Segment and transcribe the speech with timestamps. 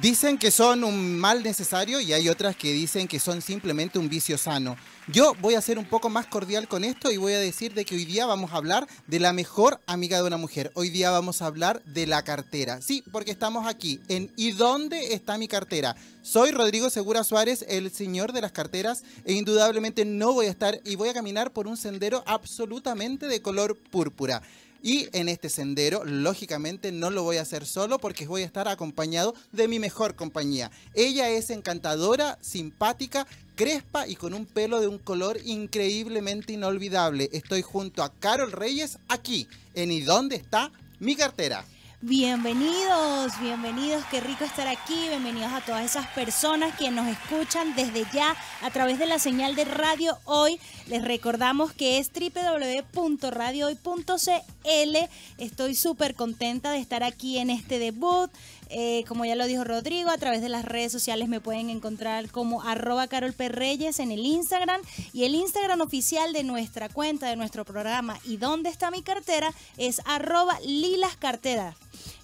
[0.00, 4.08] Dicen que son un mal necesario y hay otras que dicen que son simplemente un
[4.08, 4.76] vicio sano.
[5.06, 7.84] Yo voy a ser un poco más cordial con esto y voy a decir de
[7.84, 10.72] que hoy día vamos a hablar de la mejor amiga de una mujer.
[10.74, 12.80] Hoy día vamos a hablar de la cartera.
[12.80, 15.94] Sí, porque estamos aquí en ¿Y dónde está mi cartera?
[16.22, 20.80] Soy Rodrigo Segura Suárez, el señor de las carteras, e indudablemente no voy a estar
[20.84, 24.40] y voy a caminar por un sendero absolutamente de color púrpura.
[24.82, 28.66] Y en este sendero, lógicamente, no lo voy a hacer solo porque voy a estar
[28.66, 30.72] acompañado de mi mejor compañía.
[30.94, 37.30] Ella es encantadora, simpática, crespa y con un pelo de un color increíblemente inolvidable.
[37.32, 41.64] Estoy junto a Carol Reyes aquí en ¿Y dónde está mi cartera?
[42.04, 48.04] Bienvenidos, bienvenidos, qué rico estar aquí, bienvenidos a todas esas personas que nos escuchan desde
[48.12, 50.58] ya a través de la señal de Radio Hoy.
[50.88, 54.96] Les recordamos que es www.radiohoy.cl.
[55.38, 58.32] Estoy súper contenta de estar aquí en este debut.
[58.74, 62.28] Eh, como ya lo dijo Rodrigo, a través de las redes sociales me pueden encontrar
[62.30, 64.80] como arroba Carol Perreyes en el Instagram
[65.12, 69.54] y el Instagram oficial de nuestra cuenta, de nuestro programa y dónde está mi cartera
[69.76, 71.12] es arroba Lilas.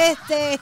[0.00, 0.58] este,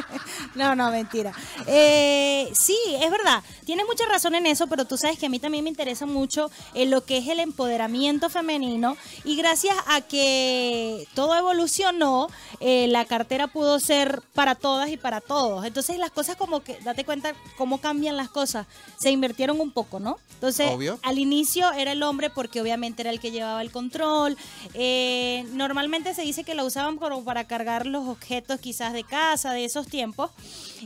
[0.56, 1.32] no, no, mentira.
[1.68, 5.38] Eh, sí, es verdad, tienes mucha razón en eso, pero tú sabes que a mí
[5.38, 11.06] también me interesa mucho en lo que es el empoderamiento femenino y gracias a que
[11.14, 12.25] todo evolucionó,
[12.60, 15.64] eh, la cartera pudo ser para todas y para todos.
[15.64, 18.66] Entonces las cosas como que date cuenta cómo cambian las cosas.
[18.98, 20.18] Se invirtieron un poco, ¿no?
[20.34, 20.70] Entonces,
[21.02, 24.36] al inicio era el hombre porque obviamente era el que llevaba el control.
[24.74, 29.52] Eh, normalmente se dice que lo usaban como para cargar los objetos quizás de casa,
[29.52, 30.30] de esos tiempos.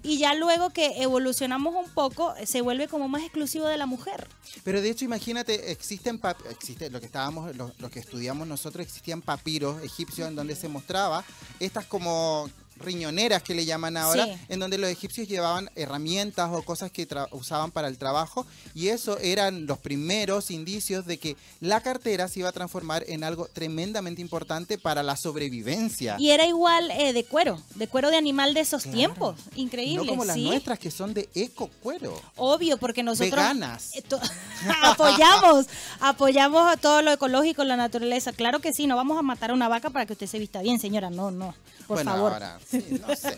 [0.02, 4.28] Y ya luego que evolucionamos un poco, se vuelve como más exclusivo de la mujer.
[4.62, 9.20] Pero de hecho, imagínate, existen existe lo que estábamos, lo, lo que estudiamos nosotros, existían
[9.20, 11.24] papiros egipcios en donde se mostraba
[11.60, 12.48] estas como
[12.80, 17.70] riñoneras que le llaman ahora, en donde los egipcios llevaban herramientas o cosas que usaban
[17.70, 22.48] para el trabajo y eso eran los primeros indicios de que la cartera se iba
[22.48, 26.16] a transformar en algo tremendamente importante para la sobrevivencia.
[26.18, 30.06] Y era igual eh, de cuero, de cuero de animal de esos tiempos, increíble.
[30.06, 32.20] No como las nuestras que son de eco cuero.
[32.36, 33.94] Obvio, porque nosotros Veganas.
[33.94, 34.02] Eh,
[34.82, 35.66] apoyamos,
[36.00, 38.32] apoyamos a todo lo ecológico, la naturaleza.
[38.32, 40.62] Claro que sí, no vamos a matar a una vaca para que usted se vista
[40.62, 41.54] bien, señora, no, no.
[41.86, 42.40] Por favor.
[42.72, 43.36] No sé.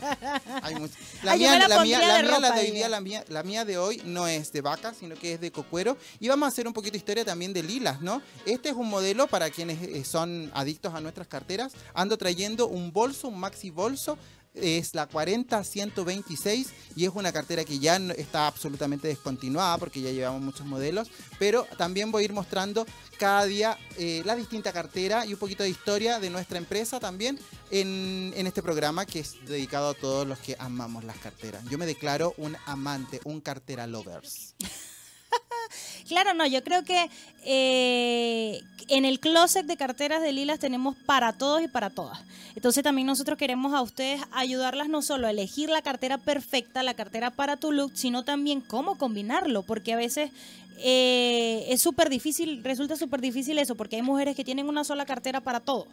[1.23, 4.27] La, mía, la, mía, la, de hoy día, la mía, la mía de hoy no
[4.27, 5.97] es de vaca, sino que es de cocuero.
[6.21, 8.23] Y vamos a hacer un poquito de historia también de lilas, ¿no?
[8.47, 11.73] Este es un modelo para quienes eh, son adictos a nuestras carteras.
[11.95, 14.19] Ando trayendo un bolso, un maxi bolso
[14.55, 20.43] es la 40126 y es una cartera que ya está absolutamente descontinuada porque ya llevamos
[20.43, 22.87] muchos modelos, pero también voy a ir mostrando
[23.19, 27.39] cada día eh, la distinta cartera y un poquito de historia de nuestra empresa también
[27.71, 31.65] en, en este programa que es dedicado a todos los que amamos las carteras.
[31.71, 34.55] Yo me declaro un amante, un cartera lovers.
[36.09, 37.09] Claro, no, yo creo que
[37.45, 42.21] eh, en el closet de carteras de lilas tenemos para todos y para todas.
[42.55, 46.95] Entonces también nosotros queremos a ustedes ayudarlas no solo a elegir la cartera perfecta, la
[46.95, 50.31] cartera para tu look, sino también cómo combinarlo, porque a veces
[50.79, 55.07] eh, es súper difícil, resulta súper difícil eso, porque hay mujeres que tienen una sola
[55.07, 55.87] cartera para todo,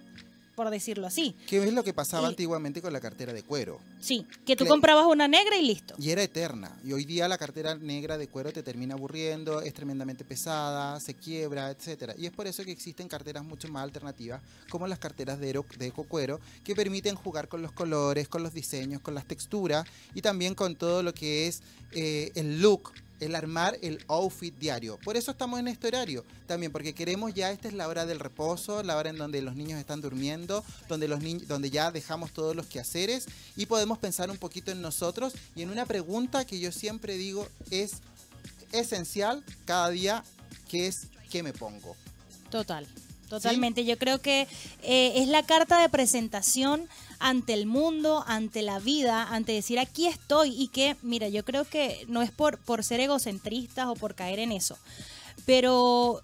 [0.60, 1.34] por decirlo así.
[1.48, 3.80] ¿Qué es lo que pasaba Y- antiguamente con la cartera de cuero?
[4.02, 5.96] Sí, que tú comprabas una negra y listo.
[5.98, 6.78] Y era eterna.
[6.84, 11.14] Y hoy día la cartera negra de cuero te termina aburriendo, es tremendamente pesada, se
[11.14, 12.14] quiebra, etcétera.
[12.18, 15.88] Y es por eso que existen carteras mucho más alternativas, como las carteras de, de
[15.88, 20.56] ecocuero, que permiten jugar con los colores, con los diseños, con las texturas y también
[20.56, 21.62] con todo lo que es
[21.94, 22.92] eh, el look.
[23.20, 24.98] El armar el outfit diario.
[25.04, 26.24] Por eso estamos en este horario.
[26.48, 29.56] También porque queremos ya, esta es la hora del reposo, la hora en donde los
[29.56, 33.26] niños están durmiendo, donde, los niños, donde ya dejamos todos los quehaceres
[33.56, 37.48] y podemos pensar un poquito en nosotros y en una pregunta que yo siempre digo
[37.72, 37.94] es
[38.72, 40.24] esencial cada día,
[40.68, 41.96] que es ¿qué me pongo?
[42.50, 42.88] Total,
[43.30, 43.86] totalmente.
[43.86, 44.48] Yo creo que
[44.84, 46.88] eh, es la carta de presentación
[47.20, 51.66] ante el mundo, ante la vida, ante decir aquí estoy y que, mira, yo creo
[51.66, 54.78] que no es por, por ser egocentristas o por caer en eso,
[55.46, 56.22] pero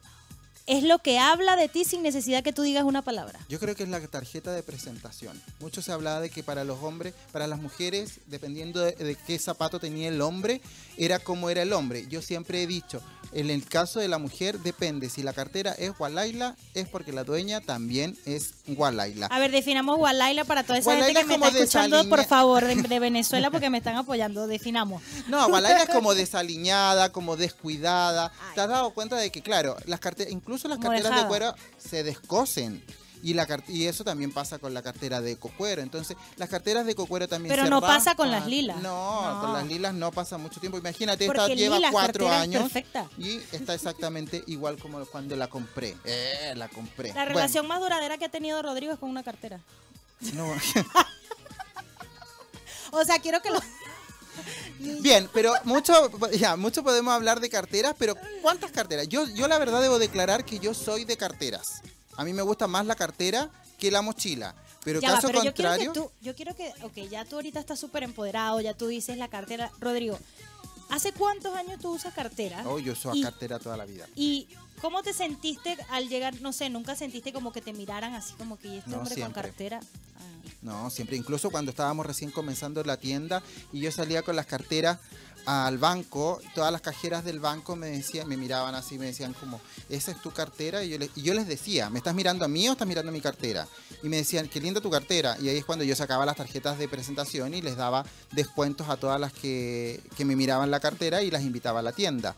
[0.68, 3.40] es lo que habla de ti sin necesidad que tú digas una palabra.
[3.50, 5.40] Yo creo que es la tarjeta de presentación.
[5.60, 9.38] Mucho se hablaba de que para los hombres, para las mujeres, dependiendo de, de qué
[9.38, 10.62] zapato tenía el hombre,
[10.98, 12.08] era como era el hombre.
[12.08, 13.02] Yo siempre he dicho,
[13.32, 15.10] en el caso de la mujer depende.
[15.10, 19.28] Si la cartera es Walaila, es porque la dueña también es Walaila.
[19.28, 22.26] A ver, definamos Walaila para toda esa Walaila gente que me es está escuchando, por
[22.26, 24.48] favor, de, de Venezuela, porque me están apoyando.
[24.48, 25.04] Definamos.
[25.28, 28.32] No, Walaila es como desaliñada, como descuidada.
[28.40, 28.56] Ay.
[28.56, 31.56] ¿Te has dado cuenta de que, claro, las carteras, incluso las Como carteras de cuero
[31.78, 32.84] se descosen?
[33.24, 35.82] Y, la y eso también pasa con la cartera de cocuero.
[35.82, 38.78] Entonces, las carteras de cocuero también Pero se no pasa con las lilas.
[38.84, 39.42] No, No.
[39.42, 40.78] con las lilas no pasa mucho tiempo.
[40.78, 43.10] Imagínate, Porque esta lleva cuatro años perfecta.
[43.18, 45.96] y está exactamente igual como cuando la compré.
[46.04, 47.10] Eh, la compré.
[47.10, 49.60] La Bueno, relación más duradera que ha tenido Rodrigo es con una cartera.
[50.34, 50.54] no.
[52.92, 53.60] O sea, quiero que lo...
[55.02, 55.94] Bien, pero mucho,
[56.32, 59.08] ya, mucho podemos hablar de carteras, pero ¿cuántas carteras?
[59.08, 61.82] Yo, yo la verdad debo declarar que yo soy de carteras.
[62.18, 64.56] A mí me gusta más la cartera que la mochila.
[64.84, 67.26] Pero Ya va, caso pero yo quiero contrario, que tú, yo quiero que, ok, ya
[67.26, 69.72] tú ahorita estás súper empoderado, ya tú dices la cartera.
[69.80, 70.18] Rodrigo,
[70.90, 72.64] ¿hace cuántos años tú usas cartera?
[72.68, 74.06] oh, yo uso cartera toda la vida.
[74.16, 74.48] ¿Y
[74.82, 78.60] cómo te sentiste al llegar, no sé, nunca sentiste como que te miraran así como
[78.60, 79.34] que "¿Y este No, hombre siempre.
[79.34, 79.80] con cartera?
[80.66, 84.98] No, siempre, incluso cuando estábamos recién comenzando la tienda y yo salía con las carteras
[85.46, 89.62] al banco, todas las cajeras del banco me decían, me miraban así, me decían como,
[89.90, 92.48] esa es tu cartera, y yo, les, y yo les decía, ¿me estás mirando a
[92.48, 93.68] mí o estás mirando a mi cartera?
[94.06, 96.78] Y me decían, qué linda tu cartera, y ahí es cuando yo sacaba las tarjetas
[96.78, 101.24] de presentación y les daba descuentos a todas las que, que me miraban la cartera
[101.24, 102.36] y las invitaba a la tienda.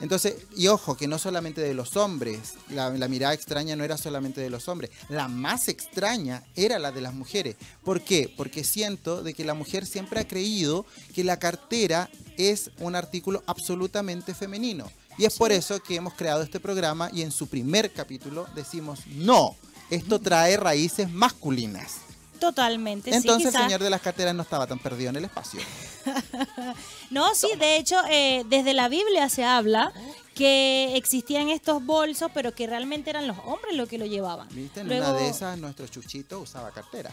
[0.00, 3.98] Entonces, y ojo, que no solamente de los hombres, la, la mirada extraña no era
[3.98, 7.56] solamente de los hombres, la más extraña era la de las mujeres.
[7.84, 8.32] ¿Por qué?
[8.34, 12.08] Porque siento de que la mujer siempre ha creído que la cartera
[12.38, 14.90] es un artículo absolutamente femenino.
[15.18, 19.00] Y es por eso que hemos creado este programa y en su primer capítulo decimos,
[19.06, 19.54] no,
[19.90, 21.96] esto trae raíces masculinas.
[22.38, 23.10] Totalmente.
[23.10, 25.60] sí, Entonces el quizás- señor de las carteras no estaba tan perdido en el espacio.
[27.10, 29.92] No, sí, de hecho, eh, desde la Biblia se habla
[30.34, 34.48] que existían estos bolsos, pero que realmente eran los hombres los que lo llevaban.
[34.52, 34.80] ¿Viste?
[34.80, 37.12] En Luego- una de esas nuestro Chuchito usaba cartera.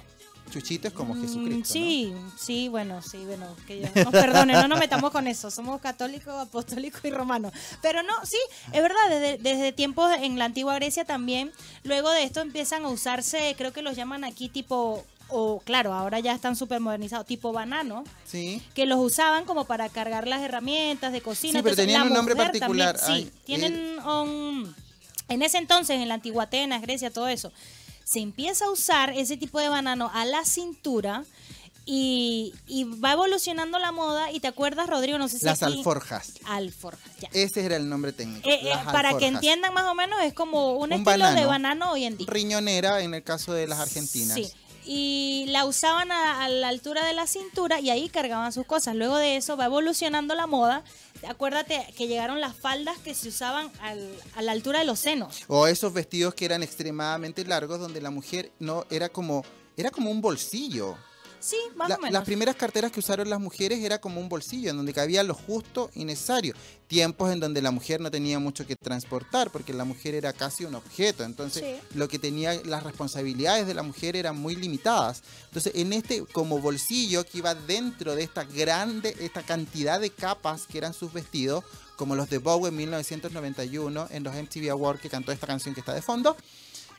[0.51, 1.57] Chuchito es como Mm, Jesucristo.
[1.59, 1.65] ¿no?
[1.65, 5.79] Sí, sí, bueno, sí, bueno, que Dios nos perdone, no nos metamos con eso, somos
[5.81, 7.51] católicos, apostólicos y romanos.
[7.81, 8.37] Pero no, sí,
[8.71, 11.51] es verdad, desde, desde tiempos en la antigua Grecia también,
[11.83, 16.19] luego de esto empiezan a usarse, creo que los llaman aquí tipo, o claro, ahora
[16.21, 18.61] ya están súper modernizados, tipo banano, Sí.
[18.73, 21.59] que los usaban como para cargar las herramientas de cocina.
[21.59, 22.97] Sí, pero Entonces, tenían un nombre particular.
[22.97, 24.73] también, sí, tienen un...
[25.29, 27.51] En ese entonces, en la antigua Atenas, Grecia, todo eso,
[28.07, 31.25] se empieza a usar ese tipo de banano a la cintura
[31.85, 34.31] y, y va evolucionando la moda.
[34.31, 36.33] Y te acuerdas, Rodrigo, no sé si Las aquí- alforjas.
[36.45, 37.29] Alforjas, ya.
[37.33, 38.47] Ese era el nombre técnico.
[38.47, 41.47] Eh, eh, para que entiendan más o menos, es como un, Un estilo de banano.
[41.47, 42.27] banano hoy en día.
[42.29, 44.35] Riñonera en el caso de las argentinas.
[44.35, 44.49] Sí.
[44.89, 48.95] Y la usaban a, a la altura de la cintura y ahí cargaban sus cosas.
[48.95, 50.81] Luego de eso va evolucionando la moda.
[51.27, 55.41] Acuérdate que llegaron las faldas que se usaban al- a la altura de los senos.
[55.47, 59.43] O esos vestidos que eran extremadamente largos donde la mujer no era como
[59.75, 60.97] era como un bolsillo.
[61.39, 62.13] Sí, más La- o menos.
[62.13, 65.33] las primeras carteras que usaron las mujeres era como un bolsillo en donde cabía lo
[65.35, 66.53] justo y necesario.
[66.87, 70.65] Tiempos en donde la mujer no tenía mucho que transportar porque la mujer era casi
[70.65, 71.23] un objeto.
[71.23, 71.97] Entonces, Sí.
[71.97, 75.21] lo que tenía, las responsabilidades de la mujer eran muy limitadas.
[75.47, 80.65] Entonces, en este como bolsillo que iba dentro de esta grande, esta cantidad de capas
[80.65, 81.63] que eran sus vestidos,
[81.97, 85.81] como los de Bowie en 1991 en los MTV Awards que cantó esta canción que
[85.81, 86.35] está de fondo,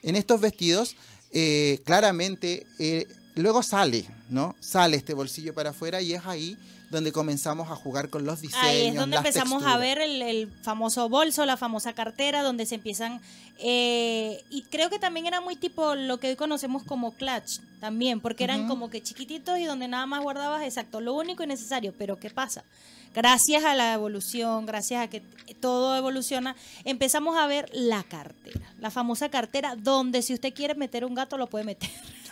[0.02, 0.96] en estos vestidos,
[1.32, 3.06] eh, claramente, eh,
[3.38, 4.54] luego sale, ¿no?
[4.60, 6.56] Sale este bolsillo para afuera y es ahí
[6.90, 8.64] donde comenzamos a jugar con los diseños.
[8.64, 12.64] Ahí es donde las empezamos a ver el, el famoso bolso, la famosa cartera, donde
[12.64, 13.20] se empiezan...
[13.58, 18.20] eh, y creo que también era muy tipo lo que hoy conocemos como clutch, también,
[18.20, 21.92] porque eran como que chiquititos y donde nada más guardabas exacto lo único y necesario.
[21.98, 22.64] Pero ¿qué pasa?
[23.14, 25.22] Gracias a la evolución, gracias a que
[25.60, 31.04] todo evoluciona, empezamos a ver la cartera, la famosa cartera, donde si usted quiere meter
[31.04, 31.90] un gato lo puede meter.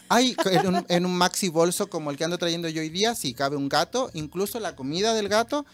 [0.09, 3.15] Hay en un, en un maxi bolso como el que ando trayendo yo hoy día,
[3.15, 5.67] sí cabe un gato, incluso la comida del gato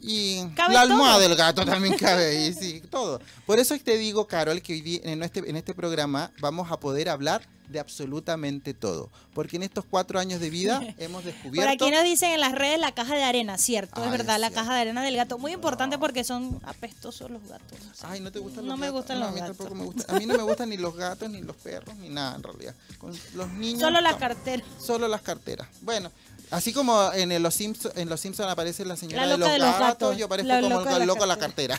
[0.00, 1.28] y la almohada todo.
[1.28, 3.20] del gato también cabe ahí, sí, todo.
[3.46, 6.80] Por eso te digo, Carol, que hoy día en este, en este programa vamos a
[6.80, 9.10] poder hablar de absolutamente todo.
[9.34, 11.70] Porque en estos cuatro años de vida hemos Por descubierto...
[11.84, 14.40] aquí nos dicen en las redes la caja de arena, cierto, es Ah, verdad, es
[14.40, 14.60] la cierto.
[14.62, 17.78] caja de arena del gato, muy importante porque son apestosos los gatos.
[18.02, 19.00] Ay, ¿no te gustan No los me gatos?
[19.00, 19.56] gustan No, los a mí gatos.
[19.56, 20.16] tampoco me gustan.
[20.16, 22.74] A mí no me gustan ni los gatos, ni los perros, ni nada en realidad.
[22.98, 23.80] Con los niños...
[23.80, 24.18] Solo la no.
[24.18, 24.64] cartera.
[24.78, 25.68] Solo las carteras.
[25.82, 26.10] Bueno,
[26.50, 29.58] así como en Los Simpsons en Los Simpson aparece la señora La de, los de
[29.58, 30.16] los gatos, gatos.
[30.16, 31.78] yo parezco La como el loco la cartera.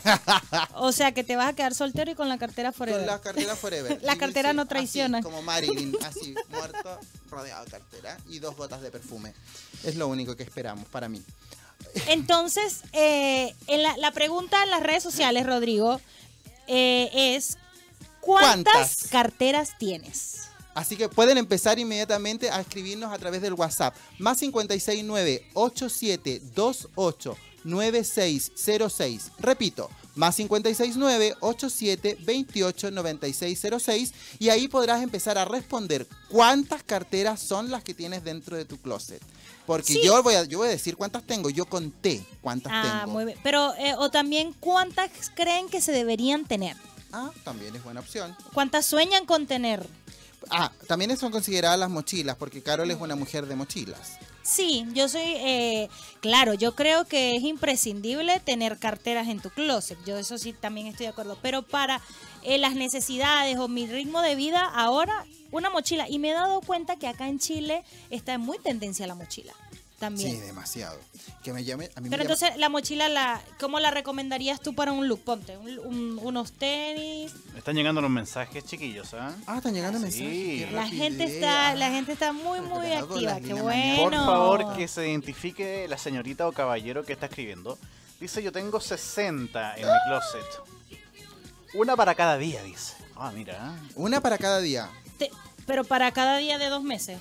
[0.74, 3.00] O sea que te vas a quedar soltero y con la cartera forever.
[3.00, 3.98] Con la cartera forever.
[4.02, 5.22] La Y cartera dice no así, traiciona.
[5.22, 6.98] como Marilyn, así, muerto,
[7.30, 9.32] rodeado de cartera y dos gotas de perfume.
[9.84, 11.22] Es lo único que esperamos para mí.
[12.08, 16.00] Entonces, eh, en la, la pregunta en las redes sociales, Rodrigo,
[16.68, 17.58] eh, es
[18.20, 19.08] ¿cuántas, ¿Cuántas?
[19.10, 20.42] carteras tienes?
[20.74, 23.94] Así que pueden empezar inmediatamente a escribirnos a través del WhatsApp.
[24.18, 29.30] Más 569 8728 9606.
[29.38, 37.70] Repito, más 569 87 28 9606 y ahí podrás empezar a responder cuántas carteras son
[37.70, 39.22] las que tienes dentro de tu closet.
[39.66, 40.00] Porque Sí.
[40.04, 43.12] yo voy a yo voy a decir cuántas tengo, yo conté cuántas Ah, tengo.
[43.12, 43.38] muy bien.
[43.44, 46.76] Pero, eh, o también, ¿cuántas creen que se deberían tener?
[47.12, 48.34] Ah, también es buena opción.
[48.54, 49.86] ¿Cuántas sueñan con tener?
[50.50, 54.18] Ah, también son consideradas las mochilas, porque Carol es una mujer de mochilas.
[54.42, 55.88] Sí, yo soy, eh,
[56.20, 59.98] claro, yo creo que es imprescindible tener carteras en tu closet.
[60.04, 61.38] Yo eso sí también estoy de acuerdo.
[61.40, 62.00] Pero para
[62.42, 66.08] eh, las necesidades o mi ritmo de vida, ahora una mochila.
[66.08, 69.54] Y me he dado cuenta que acá en Chile está en muy tendencia la mochila
[70.02, 70.32] también.
[70.32, 70.98] Sí, demasiado.
[71.44, 74.60] Que me llame, a mí me Pero llama- entonces la mochila, la, ¿cómo la recomendarías
[74.60, 75.22] tú para un look?
[75.24, 77.32] Ponte un- un- unos tenis.
[77.56, 79.34] Están llegando los mensajes, chiquillos, ¿ah?
[79.46, 80.04] Ah, están llegando Sí.
[80.04, 80.72] mensajes.
[80.72, 83.40] La gente está, la gente está muy, pero muy activa.
[83.40, 84.02] Qué bueno.
[84.02, 87.78] Por favor, que se identifique la señorita o caballero que está escribiendo.
[88.20, 90.44] Dice, yo tengo 60 en mi closet.
[91.74, 92.94] Una para cada día, dice.
[93.16, 93.74] Ah, mira.
[93.94, 94.90] Una para cada día.
[95.18, 95.30] Te-
[95.66, 97.18] pero para cada día de dos meses.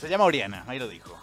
[0.00, 1.15] Se llama Oriana, ahí lo dijo.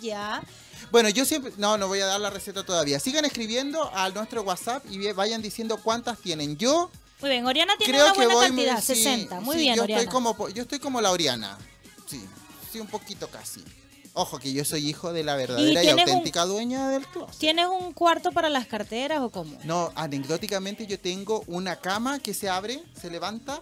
[0.00, 0.42] Ya.
[0.90, 1.52] Bueno, yo siempre.
[1.56, 2.98] No, no voy a dar la receta todavía.
[3.00, 6.56] Sigan escribiendo a nuestro WhatsApp y vayan diciendo cuántas tienen.
[6.56, 6.90] Yo
[7.20, 8.46] Muy bien, Oriana tiene creo una buena voy.
[8.46, 9.40] cantidad, sí, 60.
[9.40, 10.02] Muy sí, bien, yo Oriana.
[10.02, 11.58] Estoy como, yo estoy como la Oriana.
[12.06, 12.24] Sí,
[12.72, 13.62] sí, un poquito casi.
[14.14, 17.38] Ojo, que yo soy hijo de la verdadera y, un- auténtica dueña del closet.
[17.38, 19.56] ¿Tienes un cuarto para las carteras o cómo?
[19.62, 23.60] No, anecdóticamente yo tengo una cama que se abre, se levanta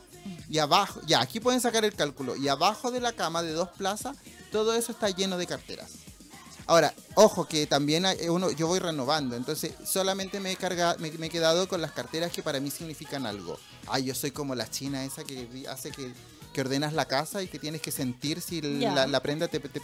[0.48, 3.68] y abajo, ya, aquí pueden sacar el cálculo, y abajo de la cama de dos
[3.76, 4.16] plazas,
[4.50, 5.90] todo eso está lleno de carteras.
[6.66, 11.10] Ahora, ojo que también hay- uno, yo voy renovando, entonces solamente me he, cargado, me,
[11.12, 13.56] me he quedado con las carteras que para mí significan algo.
[13.86, 16.12] Ay, yo soy como la china esa que hace que,
[16.52, 19.80] que ordenas la casa y que tienes que sentir si la, la prenda te, te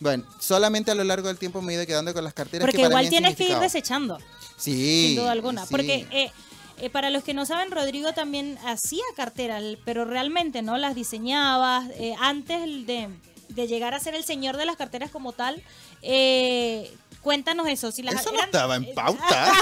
[0.00, 2.78] Bueno, solamente a lo largo del tiempo me he ido quedando con las carteras Porque
[2.78, 4.18] que para igual tienes que ir desechando,
[4.56, 5.08] Sí.
[5.08, 5.62] sin duda alguna.
[5.66, 5.68] sí.
[5.70, 6.30] Porque eh,
[6.78, 11.86] eh, para los que no saben, Rodrigo también hacía carteras, pero realmente no las diseñaba.
[11.98, 13.08] eh, antes de,
[13.48, 15.62] de llegar a ser el señor de las carteras como tal,
[16.02, 17.90] eh, cuéntanos eso.
[17.92, 19.52] Si las Eso no eran- estaba en pauta.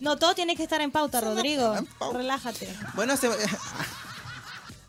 [0.00, 1.62] No, todo tiene que estar en pauta, Eso no Rodrigo.
[1.62, 2.18] estaba en pauta.
[2.18, 2.68] Relájate.
[2.94, 3.28] Bueno, se...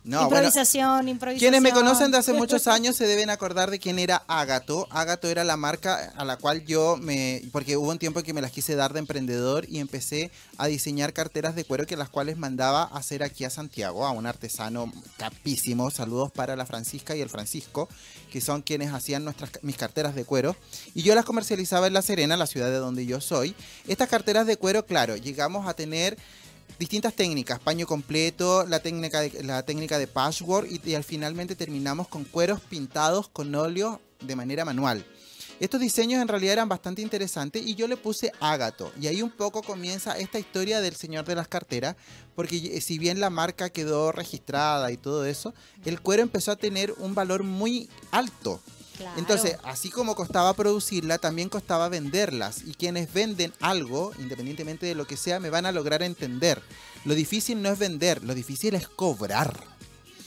[0.08, 1.52] No, bueno, improvisación, improvisación.
[1.52, 4.88] quienes me conocen de hace muchos años se deben acordar de quién era Ágato.
[4.90, 7.44] Ágato era la marca a la cual yo me...
[7.52, 10.68] Porque hubo un tiempo en que me las quise dar de emprendedor y empecé a
[10.68, 14.26] diseñar carteras de cuero que las cuales mandaba a hacer aquí a Santiago, a un
[14.26, 15.92] artesano capísimo.
[15.92, 17.90] Saludos para la Francisca y el Francisco,
[18.32, 20.56] que son quienes hacían nuestras, mis carteras de cuero.
[20.96, 23.56] Y yo las comercializaba en La Serena, la ciudad de donde yo soy.
[23.88, 26.18] Estas carteras de cuero, claro, llegamos a tener
[26.80, 32.08] distintas técnicas, paño completo, la técnica de, la técnica de patchwork y, al finalmente terminamos
[32.08, 35.06] con cueros pintados con óleo de manera manual.
[35.60, 38.92] Estos diseños en realidad eran bastante interesantes y yo le puse ágato.
[39.02, 41.96] Y ahí un poco comienza esta historia del señor de las carteras,
[42.36, 46.94] porque si bien la marca quedó registrada y todo eso, el cuero empezó a tener
[47.00, 48.62] un valor muy alto.
[48.98, 49.20] Claro.
[49.20, 52.64] Entonces, así como costaba producirla, también costaba venderlas.
[52.66, 56.62] Y quienes venden algo, independientemente de lo que sea, me van a lograr entender.
[57.06, 59.54] Lo difícil no es vender, lo difícil es cobrar.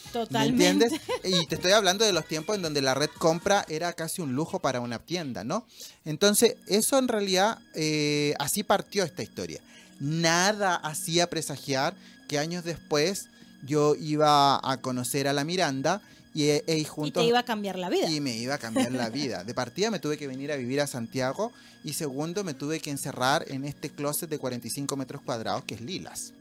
[0.06, 0.86] ¿Me Totalmente.
[0.86, 1.00] entiendes?
[1.24, 4.34] Y te estoy hablando de los tiempos en donde la red compra era casi un
[4.34, 5.66] lujo para una tienda, ¿no?
[6.04, 9.60] Entonces, eso en realidad, eh, así partió esta historia.
[10.00, 11.94] Nada hacía presagiar
[12.28, 13.26] que años después
[13.64, 16.00] yo iba a conocer a la Miranda
[16.34, 18.10] y, e, e Y juntos te iba a cambiar la vida.
[18.10, 19.44] y me iba a cambiar la vida.
[19.44, 21.52] De partida me tuve que venir a vivir a Santiago
[21.84, 25.80] y segundo me tuve que encerrar en este closet de 45 metros cuadrados que es
[25.80, 26.32] Lilas.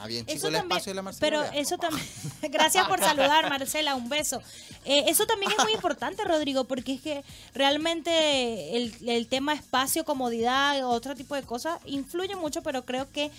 [0.00, 2.06] Ah, bien, chico, Eso el también, espacio de la Marcela pero eso también,
[2.50, 4.40] gracias por saludar Marcela, un beso.
[4.84, 7.24] Eh, eso también es muy importante, Rodrigo, porque es que
[7.54, 13.30] realmente el, el tema espacio, comodidad, otro tipo de cosas influye mucho, pero creo que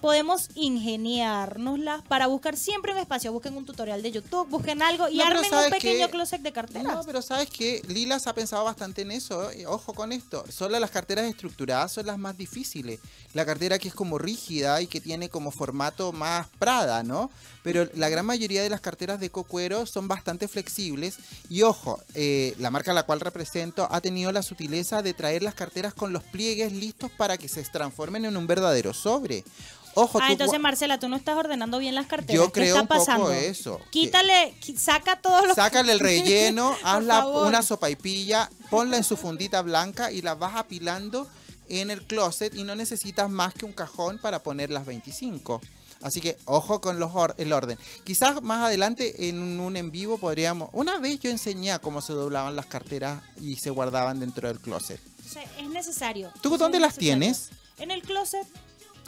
[0.00, 3.32] podemos ingeniárnoslas para buscar siempre un espacio.
[3.32, 6.12] Busquen un tutorial de YouTube, busquen algo y No, armen un ¿sabes pequeño qué?
[6.12, 6.84] closet de carteras.
[6.94, 9.50] No, pero sabes que Lilas ha pensado bastante en eso.
[9.50, 10.44] eh, Ojo con esto.
[10.50, 13.00] Solo las carteras estructuradas son las más difíciles.
[13.34, 17.30] La cartera que es como rígida y que tiene como formato más Prada, ¿no?
[17.68, 21.16] Pero la gran mayoría de las carteras de cocuero son bastante flexibles.
[21.50, 25.42] Y ojo, eh, la marca a la cual represento ha tenido la sutileza de traer
[25.42, 29.44] las carteras con los pliegues listos para que se transformen en un verdadero sobre.
[29.92, 32.34] Ojo, Ah, tú entonces Marcela, tú no estás ordenando bien las carteras.
[32.34, 33.32] Yo ¿Qué creo está un poco pasando?
[33.34, 38.96] eso, que- Quítale, saca todos los Sácale el relleno, hazla una sopa y pilla, ponla
[38.96, 41.28] en su fundita blanca y la vas apilando
[41.68, 45.60] en el closet y no necesitas más que un cajón para poner las 25.
[46.02, 47.76] Así que ojo con los or- el orden.
[48.04, 50.70] Quizás más adelante en un en vivo podríamos...
[50.72, 55.00] Una vez yo enseñé cómo se doblaban las carteras y se guardaban dentro del closet.
[55.26, 56.32] O sea, es necesario.
[56.40, 57.50] ¿Tú Es dónde las tienes?
[57.78, 58.46] En el closet,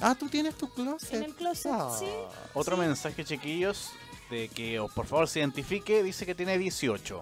[0.00, 1.12] Ah, tú tienes tu closet.
[1.14, 1.94] en el closet, Ah.
[1.98, 2.07] sí.
[2.55, 2.81] Otro Sí.
[2.81, 3.90] mensaje, chiquillos,
[4.31, 6.03] de que oh, por favor se identifique.
[6.03, 7.20] Dice que tiene 18.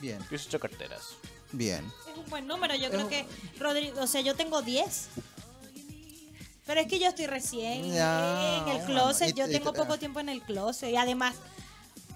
[0.00, 1.02] Bien, 18 carteras.
[1.52, 1.84] bien.
[2.10, 2.74] Es un buen número.
[2.74, 3.24] Yo Es creo un- que,
[3.60, 5.06] Rodrigo, o sea, yo tengo 10.
[6.66, 9.30] Pero es que yo estoy recién Ya, en el closet.
[9.30, 10.90] y- Yo y- tengo poco tiempo en el closet.
[10.90, 11.34] Y además,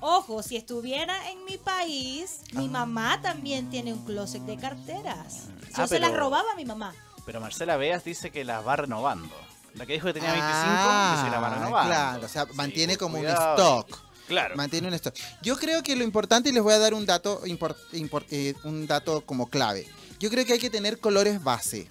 [0.00, 2.70] ojo, si estuviera en mi país, mi Ah.
[2.70, 5.48] mamá también tiene un closet de carteras.
[5.76, 6.94] Yo Ah, se las robaba a mi mamá.
[7.26, 9.34] Pero Marcela Beas dice que las va renovando.
[9.74, 11.88] La que dijo que tenía 25 Ah, dice que la va renovando.
[11.90, 13.54] Claro, o sea, mantiene pues, como cuidado.
[13.54, 14.08] un stock.
[14.28, 14.56] Claro.
[14.56, 15.14] Mantiene un stock.
[15.42, 18.54] Yo creo que lo importante, y les voy a dar un dato, impor- impor- eh,
[18.64, 19.86] un dato como clave.
[20.18, 21.88] Yo creo que hay que tener colores base.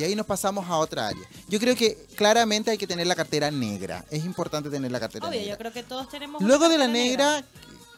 [0.00, 1.22] Y ahí nos pasamos a otra área.
[1.48, 4.04] Yo creo que claramente hay que tener la cartera negra.
[4.10, 5.54] Es importante tener la cartera Obvio, negra.
[5.54, 6.40] yo creo que todos tenemos.
[6.42, 7.44] Luego una de la negra,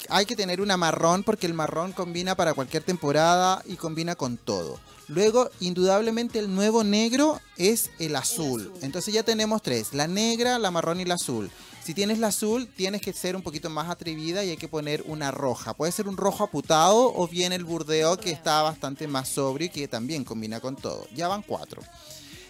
[0.08, 4.36] hay que tener una marrón porque el marrón combina para cualquier temporada y combina con
[4.36, 4.80] todo.
[5.08, 8.62] Luego, indudablemente, el nuevo negro es el azul.
[8.62, 8.72] azul.
[8.82, 11.50] Entonces ya tenemos tres, la negra, la marrón y la azul.
[11.84, 15.02] Si tienes la azul, tienes que ser un poquito más atrevida y hay que poner
[15.06, 15.74] una roja.
[15.74, 19.70] Puede ser un rojo aputado o bien el burdeo que está bastante más sobrio y
[19.70, 21.08] que también combina con todo.
[21.12, 21.82] Ya van cuatro.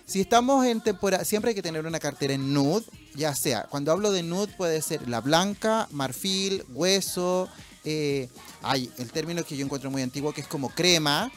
[0.04, 2.84] Si estamos en temporada, siempre hay que tener una cartera en nude,
[3.14, 7.48] ya sea, cuando hablo de nude puede ser la blanca, marfil, hueso,
[7.84, 8.28] eh,
[8.60, 11.32] hay el término que yo encuentro muy antiguo que es como crema,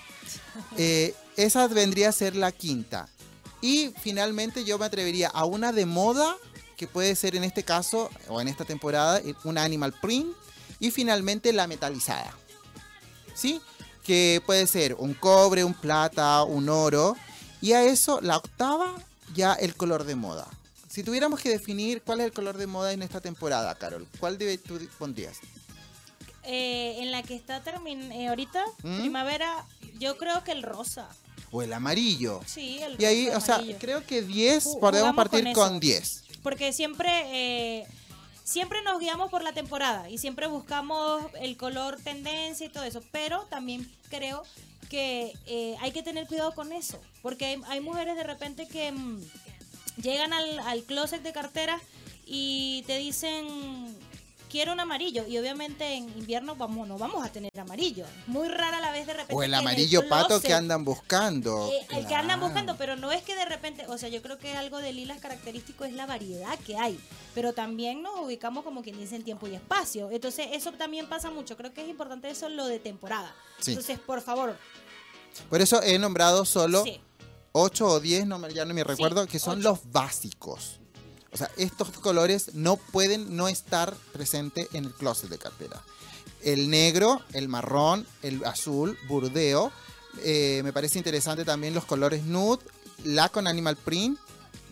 [0.77, 3.07] eh, esa vendría a ser la quinta.
[3.61, 6.35] Y finalmente yo me atrevería a una de moda,
[6.77, 10.35] que puede ser en este caso, o en esta temporada, eh, una animal print,
[10.79, 12.35] y finalmente la metalizada.
[13.33, 13.61] ¿Sí?
[14.03, 17.15] Que puede ser un cobre, un plata, un oro.
[17.61, 18.93] Y a eso, la octava,
[19.33, 20.47] ya el color de moda.
[20.89, 24.38] Si tuviéramos que definir cuál es el color de moda en esta temporada, Carol, ¿cuál
[24.38, 25.38] debe, tú pondrías?
[26.47, 28.99] Eh, en la que está termin eh, ahorita, ¿Mm?
[28.99, 29.65] primavera,
[29.99, 31.08] yo creo que el rosa.
[31.51, 32.41] O el amarillo.
[32.45, 35.67] Sí, el Y ahí, rosa o sea, creo que 10, Ju- podemos partir con con
[35.73, 35.79] eso.
[35.79, 36.23] 10.
[36.43, 37.10] Porque siempre,
[37.81, 37.88] eh,
[38.43, 43.01] siempre nos guiamos por la temporada y siempre buscamos el color tendencia y todo eso.
[43.12, 44.43] Pero también creo
[44.89, 46.99] que eh, hay que tener cuidado con eso.
[47.23, 49.21] Porque hay, hay mujeres de repente que mm,
[50.01, 51.81] llegan al, al closet de carteras
[52.27, 53.47] y te dicen
[54.49, 58.05] quiero un amarillo y obviamente en invierno vamos no vamos a tener amarillo.
[58.27, 59.36] Muy rara la vez de repente.
[59.36, 61.69] O el amarillo pato que andan buscando.
[61.71, 64.38] eh, el que andan buscando, pero no es que de repente, o sea, yo creo
[64.38, 66.99] que algo de lilas característico es la variedad que hay,
[67.34, 70.10] pero también nos ubicamos como quien dice en tiempo y espacio.
[70.12, 71.58] Entonces, eso también pasa mucho.
[71.58, 73.36] Creo que es importante eso lo de temporada.
[73.60, 73.71] Sí.
[73.71, 74.58] Entonces, por favor,
[75.49, 77.01] Por eso he nombrado solo sí.
[77.51, 80.79] 8 o 10, no ya no me recuerdo, que son los básicos.
[81.36, 85.82] O sea, estos colores no pueden no estar presentes en el closet de cartera.
[86.41, 89.69] El negro, el marrón, el azul, burdeo.
[90.24, 92.63] Eh, me parece interesante también los colores nude,
[93.04, 94.17] la con animal print,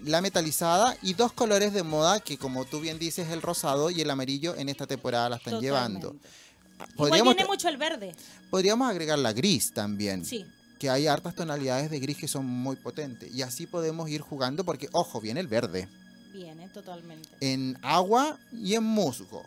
[0.05, 3.99] la metalizada y dos colores de moda que como tú bien dices, el rosado y
[3.99, 6.15] el amarillo en esta temporada la están llevando.
[6.15, 6.95] Totalmente.
[6.95, 8.15] Podríamos, viene mucho el verde.
[8.49, 10.45] podríamos agregar la gris también Sí.
[10.79, 13.33] que hay hartas tonalidades de gris que son muy potentes.
[13.35, 15.89] Y así podemos ir jugando porque, ojo, viene el verde.
[16.33, 17.29] Viene totalmente.
[17.39, 19.43] En agua y en musgo.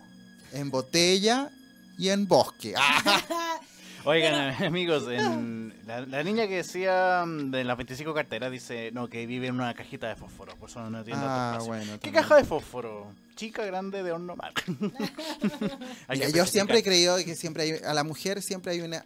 [0.53, 1.49] En botella
[1.97, 2.73] y en bosque.
[2.77, 3.59] ¡Ah!
[4.05, 9.09] Oigan, amigos, en la, la niña que decía mm, de las 25 carteras dice no
[9.09, 12.13] que vive en una cajita de fósforo, por eso no entiendo Ah, bueno, ¿Qué también.
[12.23, 13.11] caja de fósforo?
[13.35, 14.53] Chica, grande, de horno mal.
[16.09, 19.03] Mira, yo siempre he creído que siempre hay, a la mujer siempre hay una...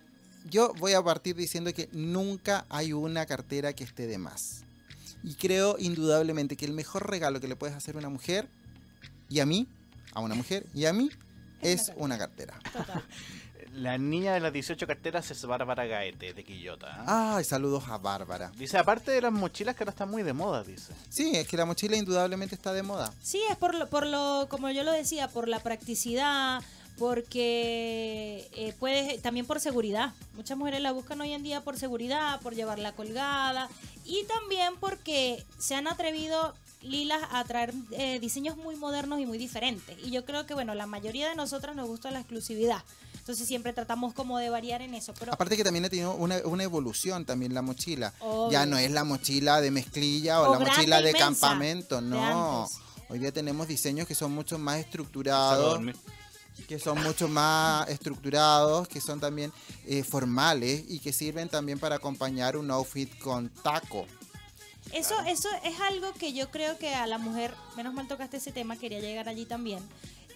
[0.49, 4.63] Yo voy a partir diciendo que nunca hay una cartera que esté de más.
[5.23, 8.47] Y creo indudablemente que el mejor regalo que le puedes hacer a una mujer,
[9.29, 9.67] y a mí,
[10.13, 11.09] a una mujer, y a mí,
[11.61, 12.59] Es una cartera.
[12.73, 13.03] Total.
[13.73, 16.87] La niña de las 18 carteras es Bárbara Gaete, de Quillota.
[17.07, 17.37] ¿ah?
[17.37, 18.51] Ay, saludos a Bárbara.
[18.57, 20.91] Dice, aparte de las mochilas que ahora están muy de moda, dice.
[21.07, 23.13] Sí, es que la mochila indudablemente está de moda.
[23.21, 26.61] Sí, es por lo, por lo, como yo lo decía, por la practicidad,
[26.99, 30.13] porque eh, puedes, también por seguridad.
[30.33, 33.69] Muchas mujeres la buscan hoy en día por seguridad, por llevarla colgada
[34.05, 39.37] y también porque se han atrevido lilas a traer eh, diseños muy modernos y muy
[39.37, 39.97] diferentes.
[40.03, 42.83] Y yo creo que, bueno, la mayoría de nosotras nos gusta la exclusividad.
[43.17, 45.13] Entonces siempre tratamos como de variar en eso.
[45.19, 48.13] Pero Aparte que también ha tenido una, una evolución también la mochila.
[48.19, 48.51] Obvio.
[48.51, 52.67] Ya no es la mochila de mezclilla o, O la mochila de inmensa, campamento, no.
[53.09, 55.79] Hoy día tenemos diseños que son mucho más estructurados.
[56.67, 59.51] Que son mucho más estructurados, que son también
[59.85, 64.05] eh, formales y que sirven también para acompañar un outfit con taco.
[64.93, 68.51] Eso, eso es algo que yo creo que a la mujer, menos mal tocaste ese
[68.51, 69.79] tema, quería llegar allí también.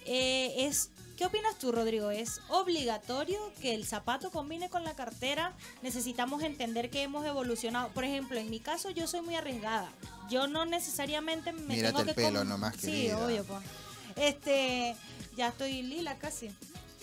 [0.06, 2.10] Eh, es, ¿Qué opinas tú, Rodrigo?
[2.10, 5.52] ¿Es obligatorio que el zapato combine con la cartera?
[5.82, 7.88] Necesitamos entender que hemos evolucionado.
[7.88, 9.90] Por ejemplo, en mi caso yo soy muy arriesgada.
[10.30, 12.14] Yo no necesariamente me Mírate tengo el que...
[12.14, 13.60] pelo com- nomás, Sí, obvio, pues.
[14.16, 14.96] Este,
[15.36, 16.50] ya estoy lila casi.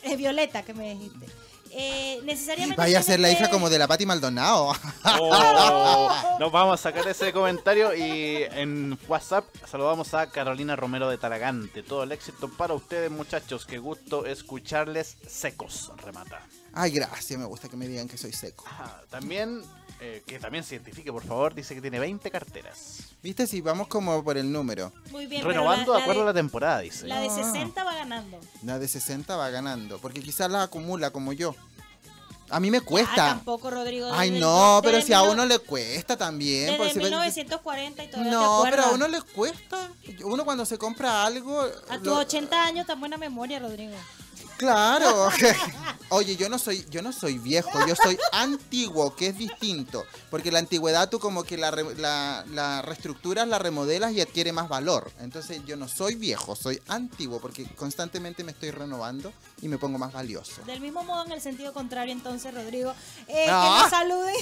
[0.02, 1.28] Es Violeta que me dijiste.
[1.76, 2.80] Eh, necesariamente...
[2.80, 4.74] Vaya a ser la hija como de la Patti Maldonado.
[5.20, 11.18] Oh, nos vamos a sacar ese comentario y en WhatsApp saludamos a Carolina Romero de
[11.18, 11.82] Talagante.
[11.82, 13.66] Todo el éxito para ustedes, muchachos.
[13.66, 16.46] Qué gusto escucharles secos, remata.
[16.74, 18.66] Ay, gracias, me gusta que me digan que soy seco.
[18.68, 19.64] Ah, también,
[20.06, 23.00] eh, que también se identifique, por favor, dice que tiene 20 carteras.
[23.22, 23.48] ¿Viste?
[23.48, 24.92] Si vamos como por el número.
[25.12, 27.08] Muy bien, Renovando la- de la acuerdo de- a la temporada, dice.
[27.08, 27.36] La de Ah.
[27.36, 28.38] 60 va ganando.
[28.64, 31.56] La de 60 va ganando, porque quizás la acumula como yo.
[32.50, 33.16] A mí me Ah, cuesta.
[33.16, 34.10] tampoco, Rodrigo.
[34.12, 36.78] Ay, no, pero si a mil uno le cuesta también.
[36.78, 39.90] Desde si- 1940 y te No, pero a uno le cuesta.
[40.26, 41.62] Uno cuando se compra algo...
[41.90, 43.94] A tus lo- 80 años, tan buena memoria, Rodrigo.
[44.64, 45.30] Claro.
[46.10, 50.06] Oye, yo no soy, yo no soy viejo, yo soy antiguo, que es distinto.
[50.30, 54.70] Porque la antigüedad tú como que la, la, la reestructuras, la remodelas y adquiere más
[54.70, 55.12] valor.
[55.20, 59.98] Entonces yo no soy viejo, soy antiguo porque constantemente me estoy renovando y me pongo
[59.98, 60.62] más valioso.
[60.66, 62.94] Del mismo modo, en el sentido contrario, entonces, Rodrigo,
[63.28, 63.64] eh, Ah.
[63.78, 64.36] que nos saluden.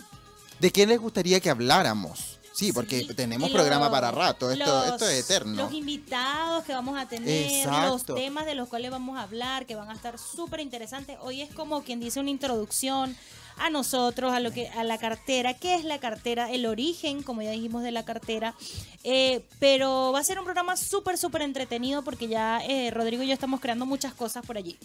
[0.61, 2.39] ¿De qué les gustaría que habláramos?
[2.53, 5.63] Sí, porque Sí, tenemos programa para rato, esto, los- esto es eterno.
[5.63, 8.15] Los invitados que vamos a tener, Exacto.
[8.15, 11.17] los temas de los cuales vamos a hablar, que van a estar súper interesantes.
[11.21, 13.17] Hoy es como quien dice una introducción
[13.59, 17.43] a nosotros, a lo que, a la cartera, qué es la cartera, el origen, como
[17.43, 18.57] ya dijimos, de la cartera.
[19.05, 23.29] Eh, pero va a ser un programa súper, súper entretenido porque ya eh, Rodrigo y
[23.29, 24.77] yo estamos creando muchas cosas por allí.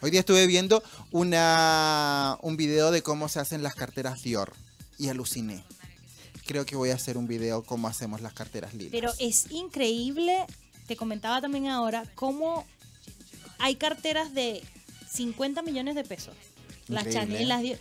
[0.00, 4.52] Hoy día estuve viendo una, un video de cómo se hacen las carteras Dior
[4.98, 5.64] y aluciné.
[6.46, 8.92] Creo que voy a hacer un video cómo hacemos las carteras lilas.
[8.92, 10.44] Pero es increíble,
[10.86, 12.64] te comentaba también ahora, cómo
[13.58, 14.62] hay carteras de
[15.10, 16.34] 50 millones de pesos.
[16.88, 17.46] Las Chanel, ¿eh?
[17.46, 17.78] las Dior-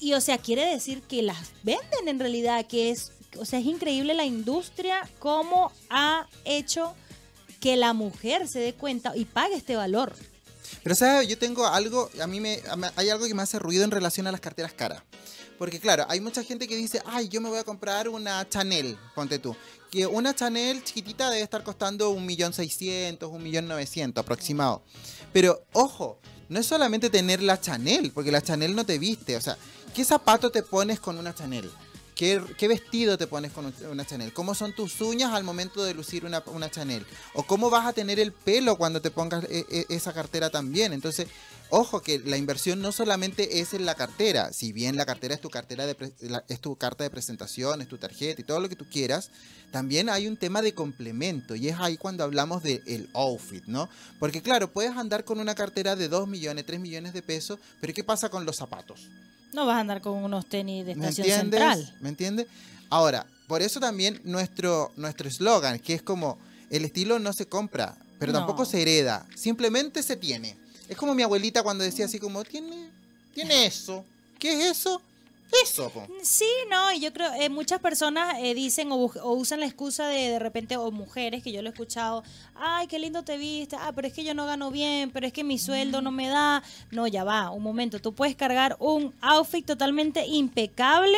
[0.00, 3.64] Y o sea, quiere decir que las venden en realidad, que es, o sea, es
[3.66, 6.94] increíble la industria cómo ha hecho
[7.60, 10.14] que la mujer se dé cuenta y pague este valor.
[10.82, 12.60] Pero sabes, yo tengo algo, a mí me,
[12.96, 15.02] hay algo que me hace ruido en relación a las carteras caras.
[15.58, 18.98] Porque claro, hay mucha gente que dice, ay, yo me voy a comprar una Chanel,
[19.14, 19.56] ponte tú.
[19.90, 24.82] Que una Chanel chiquitita debe estar costando un millón seiscientos, un millón novecientos aproximado.
[25.32, 29.36] Pero ojo, no es solamente tener la Chanel, porque la Chanel no te viste.
[29.36, 29.56] O sea,
[29.94, 31.70] ¿qué zapato te pones con una Chanel?
[32.16, 34.32] ¿Qué, vestido te pones con un- una Chanel?
[34.32, 37.04] ¿Cómo son tus uñas al momento de lucir una, Chanel?
[37.34, 40.94] ¿O cómo vas a tener el pelo cuando te pongas e- e- esa cartera también?
[40.94, 41.28] Entonces,
[41.68, 45.42] ojo que la inversión no solamente es en la cartera, si bien la cartera es
[45.42, 45.94] tu cartera de
[46.48, 49.28] es tu carta de presentación, es tu tarjeta y todo lo que tú quieras,
[49.70, 53.90] también hay un tema de complemento y es ahí cuando hablamos del outfit, ¿no?
[54.18, 57.92] Porque claro, puedes andar con una cartera de 2 millones, 3 millones de pesos, pero
[57.92, 59.00] ¿qué pasa con los zapatos?
[59.56, 61.60] No vas a andar con unos tenis de ¿Me estación entiendes?
[61.60, 61.96] central.
[62.02, 62.46] ¿Me entiendes?
[62.90, 66.36] Ahora, por eso también nuestro nuestro eslogan, que es como
[66.68, 68.38] el estilo no se compra, pero No.
[68.40, 70.58] tampoco se hereda, simplemente se tiene.
[70.90, 72.90] Es como mi abuelita cuando decía así como tiene
[73.32, 74.04] tiene eso.
[74.38, 75.00] ¿Qué es eso?
[75.62, 76.06] Eso, po.
[76.22, 78.96] Sí, no, y yo creo, eh, muchas personas eh, dicen o,
[79.32, 82.22] usan la excusa de de repente, o mujeres, que yo lo he escuchado,
[82.54, 85.32] ay, qué lindo te viste, ah, pero es que yo no gano bien, pero es
[85.32, 86.62] que mi sueldo no me da.
[86.90, 91.16] No, ya va, un momento, tú puedes cargar un outfit totalmente impecable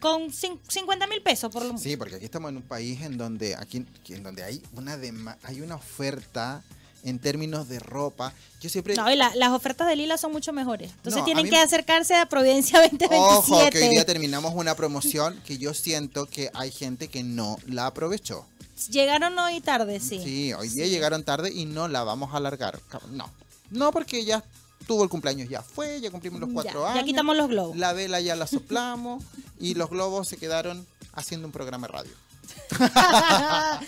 [0.00, 1.82] con cin- 50 mil pesos por lo menos.
[1.82, 5.36] Sí, porque aquí estamos en un país en donde aquí en donde hay una dema-
[5.42, 6.62] hay una oferta
[7.04, 8.32] en términos de ropa.
[8.60, 10.90] Yo siempre No, y la- las ofertas de Lila son mucho mejores.
[10.92, 13.16] Entonces No, tienen mí que acercarse a Providencia 2027.
[13.16, 17.56] Ojo, que hoy día terminamos una promoción que yo siento que hay gente que no
[17.66, 18.46] la aprovechó.
[18.90, 20.20] Llegaron hoy tarde, sí.
[20.22, 22.78] Sí, hoy día llegaron tarde y no la vamos a alargar.
[23.10, 23.28] No,
[23.70, 24.44] no porque ya
[24.86, 27.04] tuvo el cumpleaños, ya fue, ya cumplimos los Ya, cuatro ya años.
[27.04, 27.76] quitamos los globos.
[27.76, 29.22] La vela ya la soplamos
[29.60, 32.12] y los globos se quedaron haciendo un programa de radio.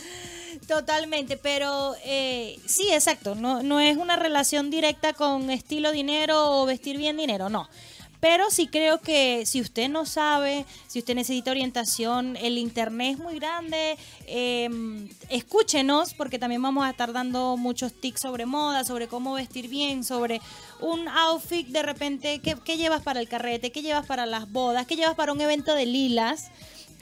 [0.70, 6.64] Totalmente, pero eh, sí, exacto, no, no es una relación directa con estilo dinero o
[6.64, 7.68] vestir bien dinero, no.
[8.20, 13.18] Pero sí creo que si usted no sabe, si usted necesita orientación, el internet es
[13.18, 14.70] muy grande, eh,
[15.28, 20.04] escúchenos porque también vamos a estar dando muchos tips sobre moda, sobre cómo vestir bien,
[20.04, 20.40] sobre
[20.78, 23.72] un outfit de repente, ¿qué, qué llevas para el carrete?
[23.72, 24.87] ¿Qué llevas para las bodas?
[24.87, 26.52] ¿Qué llevas para un evento de lilas?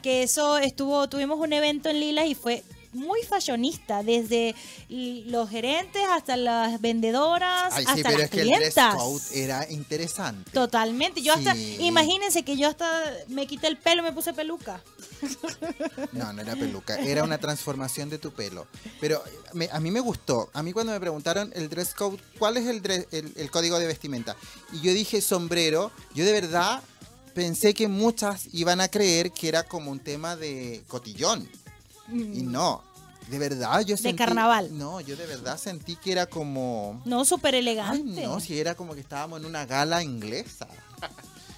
[0.01, 4.55] que eso estuvo, tuvimos un evento en Lilas y fue muy fashionista, desde
[4.89, 9.21] los gerentes hasta las vendedoras, Ay, hasta sí, pero las es que el dress code
[9.43, 10.51] era interesante.
[10.51, 11.21] Totalmente.
[11.21, 12.89] Yo hasta, imagínense que yo hasta
[13.27, 14.81] me quité el pelo y me puse peluca.
[16.13, 18.67] No, no era peluca, era una transformación de tu pelo.
[18.99, 19.21] Pero
[19.53, 20.49] me- a mí me gustó.
[20.53, 23.79] A mí cuando me preguntaron el dress code, ¿cuál es el, dre- el, el código
[23.79, 24.35] de vestimenta?
[24.73, 26.81] Y yo dije sombrero, yo de verdad
[27.33, 31.49] pensé que muchas iban a creer que era como un tema de cotillón.
[32.11, 32.83] Y no,
[33.29, 34.17] de verdad yo sentí...
[34.17, 34.69] carnaval.
[34.77, 37.01] No, yo de verdad sentí que era como...
[37.05, 38.23] No, súper Ay, elegante.
[38.25, 40.67] no, si era como que estábamos en una gala inglesa.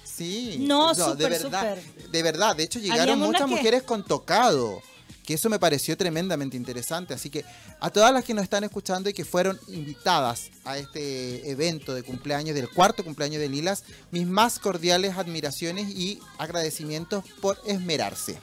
[0.04, 0.58] Sí.
[0.60, 1.76] No, de súper, verdad.
[1.78, 2.10] súper.
[2.10, 4.80] De verdad, de hecho llegaron muchas que- mujeres con tocado.
[5.24, 7.14] Que eso me pareció tremendamente interesante.
[7.14, 7.44] Así que
[7.80, 12.02] a todas las que nos están escuchando y que fueron invitadas a este evento de
[12.02, 18.38] cumpleaños, del cuarto cumpleaños de Lilas, mis más cordiales admiraciones y agradecimientos por esmerarse.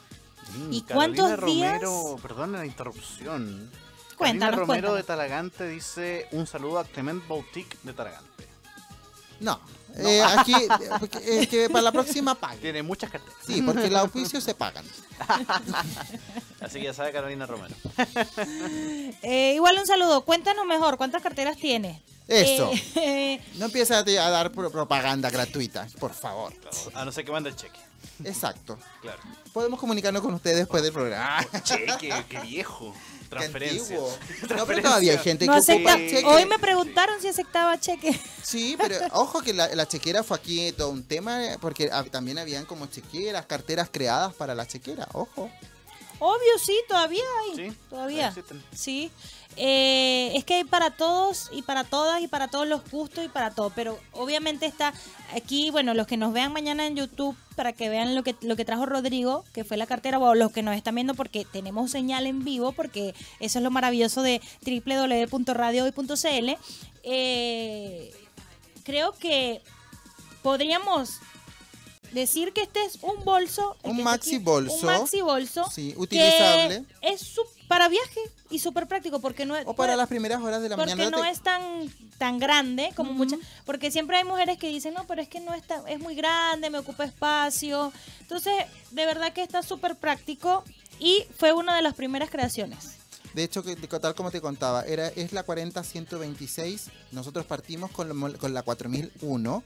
[0.71, 1.81] ¿Y Carolina cuántos días?
[1.81, 3.69] Romero, perdón la interrupción.
[3.71, 4.97] Carolina Cuéntanos, Romero cuéntanos.
[4.97, 8.47] de Talagante dice un saludo a Clement Boutique de Talagante.
[9.39, 9.57] No,
[9.95, 10.53] eh, aquí
[11.25, 12.59] es que para la próxima paguen.
[12.59, 13.35] Tiene muchas carteras.
[13.47, 14.83] Sí, porque los oficios se pagan.
[16.61, 17.75] Así que ya sabe Carolina Romero.
[19.21, 20.25] Eh, igual un saludo.
[20.25, 22.01] Cuéntanos mejor, ¿cuántas carteras tienes?
[22.27, 22.71] Eso.
[22.95, 26.53] Eh, No empieces a, a dar pro- propaganda gratuita, por favor.
[26.93, 27.79] A no ser que mande el cheque.
[28.23, 28.77] Exacto.
[29.01, 29.19] Claro.
[29.53, 31.45] Podemos comunicarnos con ustedes después del programa.
[31.63, 32.93] Cheque, qué viejo.
[32.93, 33.95] Qué Transferencia.
[33.97, 34.17] antiguo.
[34.57, 35.91] No, pero todavía hay gente no que acepta.
[35.93, 36.25] ocupa cheque.
[36.25, 38.19] Hoy me preguntaron si aceptaba cheque.
[38.41, 42.39] Sí, pero ojo que la, la chequera fue aquí todo un tema, porque ah, también
[42.39, 45.51] habían como chequeras, carteras creadas para la chequera, ojo.
[46.19, 47.55] Obvio, sí, todavía hay.
[47.55, 48.33] Sí, todavía.
[48.73, 49.11] Sí.
[49.55, 53.29] Eh, es que hay para todos y para todas y para todos los gustos y
[53.29, 53.71] para todo.
[53.71, 54.93] Pero obviamente está
[55.35, 58.55] aquí, bueno, los que nos vean mañana en YouTube para que vean lo que, lo
[58.55, 61.91] que trajo Rodrigo, que fue la cartera, o los que nos están viendo porque tenemos
[61.91, 66.49] señal en vivo, porque eso es lo maravilloso de www.radiohoy.cl.
[67.03, 68.13] Eh,
[68.83, 69.61] creo que
[70.41, 71.19] podríamos
[72.11, 73.75] decir que este es un bolso.
[73.83, 74.75] Un maxi aquí, bolso.
[74.75, 75.69] Un maxi bolso.
[75.71, 76.85] Sí, que utilizable.
[77.01, 78.19] es su- para viaje
[78.49, 79.65] y súper práctico porque no es.
[79.67, 81.17] O para las primeras horas de la porque mañana.
[81.17, 81.61] no te- es tan
[82.17, 85.53] tan grande como muchas porque siempre hay mujeres que dicen no pero es que no
[85.53, 88.53] está es muy grande me ocupa espacio entonces
[88.91, 90.65] de verdad que está súper práctico
[90.99, 92.95] y fue una de las primeras creaciones
[93.33, 96.89] De hecho, que- tal como te contaba, era, es la 40-126.
[97.11, 99.63] Nosotros partimos con, la mol- con la 4001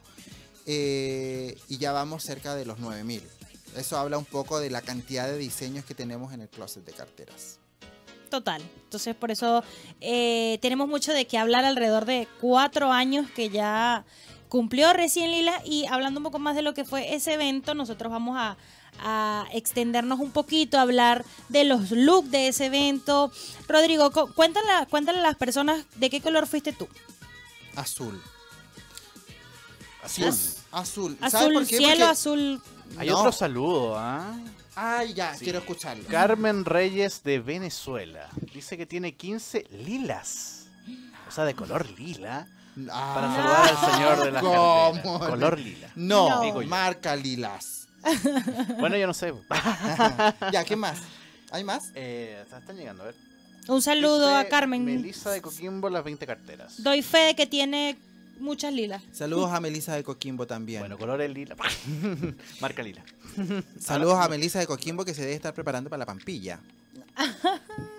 [0.66, 3.22] eh, y ya vamos cerca de los 9000.
[3.76, 6.94] Eso habla un poco de la cantidad de diseños que tenemos en el closet de
[6.94, 7.58] carteras.
[8.30, 9.64] total entonces por eso
[10.02, 14.06] eh, tenemos mucho de qué hablar alrededor de cuatro años que ya
[14.50, 18.12] cumplió recién Lila y hablando un poco más de lo que fue ese evento nosotros
[18.12, 18.58] vamos a
[19.00, 23.32] a extendernos un poquito, a hablar de los looks de ese evento.
[23.68, 26.88] Rodrigo, cu- cuéntale, cuéntale a las personas de qué color fuiste tú.
[27.76, 28.22] Azul.
[30.04, 30.26] Azul.
[30.28, 31.18] Az- Azul.
[31.20, 31.78] ¿Sabes Azul por qué?
[31.78, 32.62] cielo, Porque- azul.
[32.98, 33.20] Hay No.
[33.20, 34.38] otro saludo, ¿ah?
[34.76, 35.44] Ay, ya, Sí.
[35.46, 36.04] quiero escucharlo.
[36.10, 38.28] Carmen Reyes de Venezuela.
[38.54, 40.66] Dice que tiene 15 lilas.
[41.28, 42.48] O sea, de color lila.
[42.92, 45.20] Ah, Para saludar al señor de la ¿cómo?
[45.20, 45.90] Color lila.
[45.96, 46.42] No, No.
[46.42, 46.68] Digo yo.
[46.68, 47.88] marca lilas.
[48.80, 49.32] Bueno, yo no sé.
[50.52, 50.98] ya, ¿qué más?
[51.52, 51.92] ¿Hay más?
[51.96, 53.16] Eh, están llegando, a ver.
[53.68, 54.84] Un saludo Dice a Carmen.
[54.84, 56.82] Melissa de Coquimbo, las 20 carteras.
[56.84, 57.96] Doy fe de que tiene
[58.40, 59.02] muchas lilas.
[59.12, 60.82] Saludos a Melisa de Coquimbo también.
[60.82, 61.56] Bueno, color es lila.
[62.62, 63.04] Marca lila.
[63.80, 66.60] Saludos a Melisa de Coquimbo que se debe estar preparando para la Pampilla.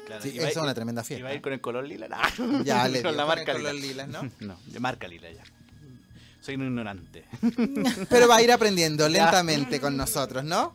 [0.07, 1.35] Claro, Sí, es una tremenda ¿Iba a fiesta.
[1.35, 2.09] ir con el color lila?
[2.09, 2.63] No.
[2.65, 3.87] Ya le con la con el marca color lila.
[4.05, 4.31] lilas, ¿no?
[4.47, 5.43] No, de marca lila ya.
[6.41, 7.25] Soy un ignorante.
[8.11, 9.23] Pero va a ir aprendiendo Ya.
[9.25, 10.75] lentamente con nosotros, ¿no?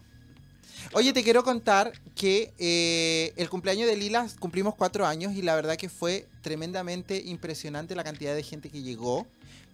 [0.93, 5.53] Oye, te quiero contar que eh, el cumpleaños de Lilas cumplimos cuatro años y la
[5.53, 9.27] verdad que fue tremendamente impresionante la cantidad de gente que llegó.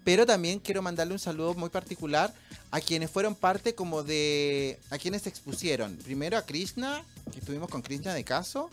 [0.06, 2.32] Pero también quiero mandarle un saludo muy particular
[2.70, 4.80] a quienes fueron parte como de...
[4.92, 5.98] a quienes se expusieron.
[5.98, 8.70] Primero a Krishna, que estuvimos con Krishna de Caso,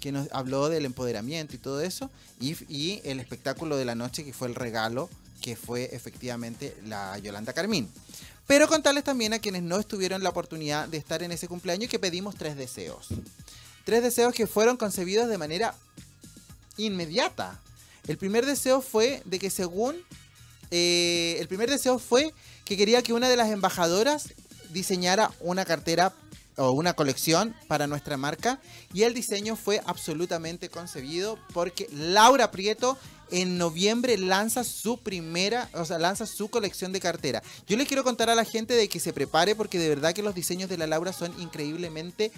[0.00, 2.10] que nos habló del empoderamiento y todo eso.
[2.40, 5.08] Y, el espectáculo de la noche que fue el regalo,
[5.40, 7.88] que fue efectivamente la Yolanda Carmín.
[8.46, 11.98] Pero contarles también a quienes no estuvieron la oportunidad de estar en ese cumpleaños que
[11.98, 13.08] pedimos tres deseos.
[13.86, 15.74] Tres deseos que fueron concebidos de manera
[16.76, 17.58] inmediata.
[18.06, 19.96] El primer deseo fue de que según...
[20.70, 22.32] eh, el primer deseo fue
[22.64, 24.34] que quería que una de las embajadoras
[24.70, 26.12] diseñara una cartera
[26.56, 28.58] o una colección para nuestra marca
[28.92, 32.98] y el diseño fue absolutamente concebido porque Laura Prieto
[33.30, 37.42] en noviembre lanza su primera, o sea, lanza su colección de cartera.
[37.66, 40.22] Yo les quiero contar a la gente de que se prepare porque de verdad que
[40.22, 42.30] los diseños de la Laura son increíblemente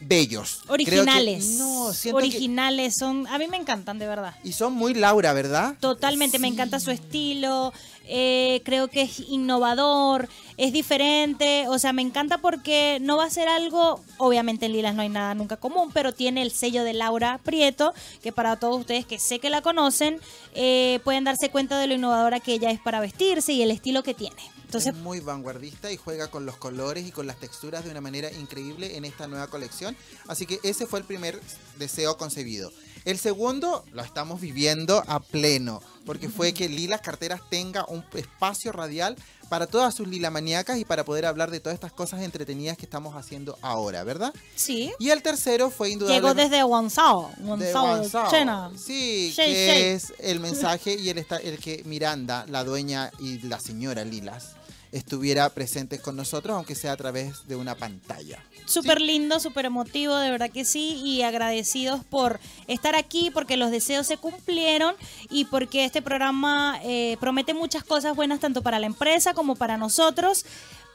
[0.00, 0.60] bellos.
[0.66, 1.46] Que- Originales.
[1.58, 2.94] no, que- Originales.
[2.98, 4.34] Son, a mí me encantan, de verdad.
[4.44, 5.74] y son muy Laura, ¿verdad?
[5.80, 7.72] Totalmente, me encanta su estilo,
[8.08, 13.30] eh, creo que es innovador, es diferente, o sea, me encanta porque no va a
[13.30, 16.92] ser algo, obviamente en Lilas no hay nada nunca común, pero tiene el sello de
[16.94, 20.20] Laura Prieto, que para todos ustedes que sé que la conocen,
[20.54, 24.02] eh, pueden darse cuenta de lo innovadora que ella es para vestirse y el estilo
[24.02, 24.36] que tiene.
[24.72, 28.30] Es muy vanguardista y juega con los colores y con las texturas de una manera
[28.32, 29.96] increíble en esta nueva colección.
[30.26, 31.40] Así que ese fue el primer
[31.78, 32.70] deseo concebido.
[33.04, 38.72] El segundo lo estamos viviendo a pleno, porque fue que Lilas Carteras tenga un espacio
[38.72, 39.16] radial
[39.48, 43.14] para todas sus lilamaníacas y para poder hablar de todas estas cosas entretenidas que estamos
[43.14, 44.32] haciendo ahora, ¿verdad?
[44.54, 46.28] sí, Y el tercero fue indudablemente...
[46.28, 48.30] llegó desde Guangzhou, Guangzhou.
[48.30, 48.70] China.
[48.76, 49.82] Sí, Shei, que shei.
[49.94, 54.56] es el mensaje y el, el que Miranda, la dueña y la señora Lilas,
[54.96, 58.42] estuviera presentes con nosotros, aunque sea a través de una pantalla.
[58.64, 63.70] Súper lindo, súper emotivo, de verdad que sí, y agradecidos por estar aquí, porque los
[63.70, 64.94] deseos se cumplieron
[65.30, 69.76] y porque este programa eh, promete muchas cosas buenas tanto para la empresa como para
[69.76, 70.44] nosotros.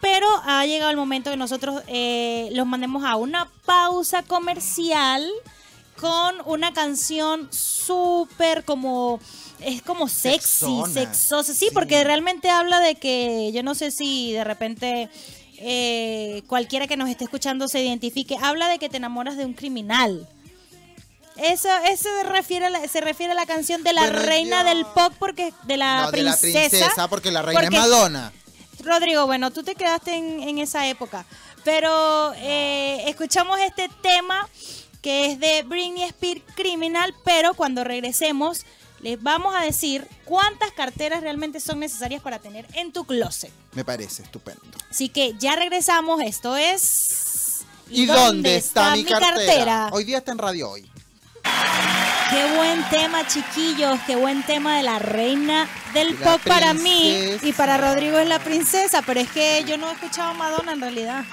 [0.02, 5.30] Pero ha llegado el momento que nosotros eh, los mandemos a una pausa comercial
[6.00, 9.20] con una canción súper como
[9.62, 10.94] es como sexy, Sexona.
[10.94, 11.72] sexosa, sí, Sí.
[11.74, 15.10] porque realmente habla de que yo no sé si de repente
[15.64, 19.54] eh, cualquiera que nos esté escuchando se identifique, habla de que te enamoras de un
[19.54, 20.28] criminal.
[21.38, 24.70] Eso, eso se refiere a la, se refiere a la canción de la reina yo-
[24.70, 26.70] del pop porque de la, no, de la princesa.
[26.70, 28.34] princesa, porque la reina porque- es Madonna.
[28.84, 31.26] Rodrigo, bueno, tú te quedaste en, en esa época,
[31.64, 34.48] pero eh, escuchamos este tema
[35.02, 38.66] que es de Britney Spears Criminal, pero cuando regresemos
[39.02, 43.52] les vamos a decir cuántas carteras realmente son necesarias para tener en tu closet.
[43.74, 44.62] Me parece estupendo.
[44.90, 47.66] Así que ya regresamos, esto es...
[47.90, 49.90] ¿Y dónde está, mi cartera?
[49.92, 50.90] Hoy día está en Radio Hoy.
[52.30, 54.00] Qué buen tema, chiquillos.
[54.08, 57.38] Qué buen tema de la reina del La pop para mí.
[57.42, 59.02] Y para Rodrigo es la princesa.
[59.02, 61.26] Pero es que yo no he escuchado a Madonna en realidad.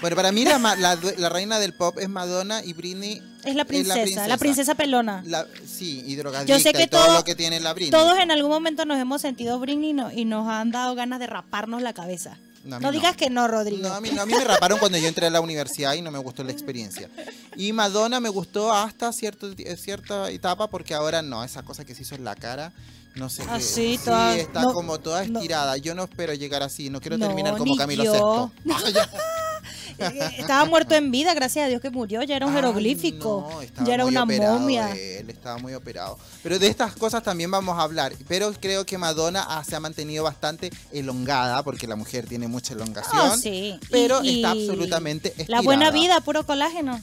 [0.00, 3.64] Bueno, para mí la, la la reina del pop es Madonna y Britney Es la
[3.64, 5.22] princesa, la princesa, pelona.
[5.26, 7.90] La- sí, y drogadicta Yo sé que y todo, todo- lo que tiene la Britney.
[7.92, 11.18] Todos en algún momento nos hemos sentido Britney y, no- y nos han dado ganas
[11.18, 12.36] de raparnos la cabeza.
[12.64, 12.92] No, No, mí no.
[12.92, 13.88] digas que no, Rodrigo.
[13.88, 16.02] No, a mí, no, a mí me raparon cuando yo entré a la universidad y
[16.02, 17.08] no me gustó la experiencia.
[17.56, 21.94] Y Madonna me gustó hasta cierto, eh, cierta etapa porque ahora no, esa cosa que
[21.94, 22.72] se hizo en la cara,
[23.14, 23.62] no sé Ah, qué.
[23.62, 25.76] sí, toda- está no, como toda estirada.
[25.76, 28.50] Yo no espero llegar así, no quiero terminar como Camilo yo.
[28.64, 28.72] VI.
[29.98, 32.22] Eh, Estaba muerto en vida, gracias a Dios que murió.
[32.22, 33.48] Ya era un jeroglífico.
[33.78, 34.92] no, ya era una operado momia.
[34.92, 36.18] Él estaba muy operado.
[36.42, 38.12] Pero de estas cosas también vamos a hablar.
[38.28, 42.74] Pero creo que Madonna ah, se ha mantenido bastante elongada, porque la mujer tiene mucha
[42.74, 43.30] elongación.
[43.30, 43.78] Oh, sí.
[43.90, 46.04] Pero Y- está y absolutamente La buena estirada.
[46.16, 47.00] vida, puro colágeno.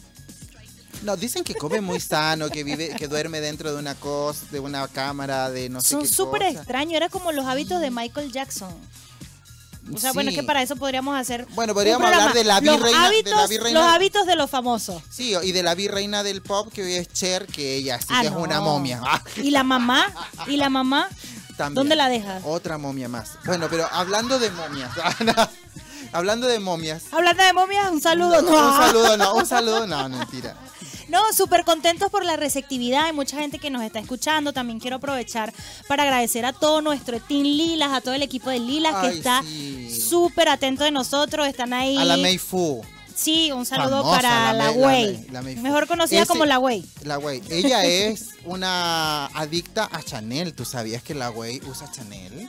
[1.02, 4.60] No, dicen que come muy sano, que vive, que duerme dentro de una cosa, de
[4.60, 6.58] una cámara, de no sé Son qué súper cosa.
[6.60, 6.94] extraños.
[6.94, 8.72] Era como los hábitos de Michael Jackson.
[9.92, 11.46] O sea, bueno, es que para eso podríamos hacer.
[11.50, 13.06] Bueno, podríamos hablar de la Los virreina- de la
[13.36, 15.02] hábitos- virreina- Los hábitos de los famosos.
[15.10, 18.22] Sí, y de la virreina del pop, que hoy es Cher, que ella sí Ah,
[18.22, 19.00] que es una momia.
[19.36, 20.06] ¿Y la mamá?
[20.46, 21.08] ¿Y la mamá?
[21.56, 21.74] también.
[21.74, 22.42] ¿Dónde la dejas?
[22.44, 23.32] Otra momia más.
[23.44, 24.90] Bueno, pero hablando de momias.
[26.12, 27.04] hablando de momias.
[27.12, 28.42] Hablando de momias, un saludo.
[28.42, 30.56] No, No, Un saludo, no, un saludo, no, mentira.
[31.08, 33.06] No, súper contentos por la receptividad.
[33.06, 34.52] Hay mucha gente que nos está escuchando.
[34.52, 35.52] También quiero aprovechar
[35.88, 39.42] para agradecer a todo nuestro Team Lilas, a todo el equipo de Lilas que está
[39.42, 40.00] sí.
[40.00, 41.46] súper atento de nosotros.
[41.46, 41.96] Están ahí.
[41.96, 42.82] A la Mei Fu,
[43.14, 45.26] Sí, un saludo Famosa, para la la Wey.
[45.62, 46.84] Mejor conocida Ese- como la Wey.
[47.04, 47.42] la güey.
[47.48, 50.52] Ella es una adicta a Chanel.
[50.54, 52.48] ¿Tú sabías que la güey usa Chanel?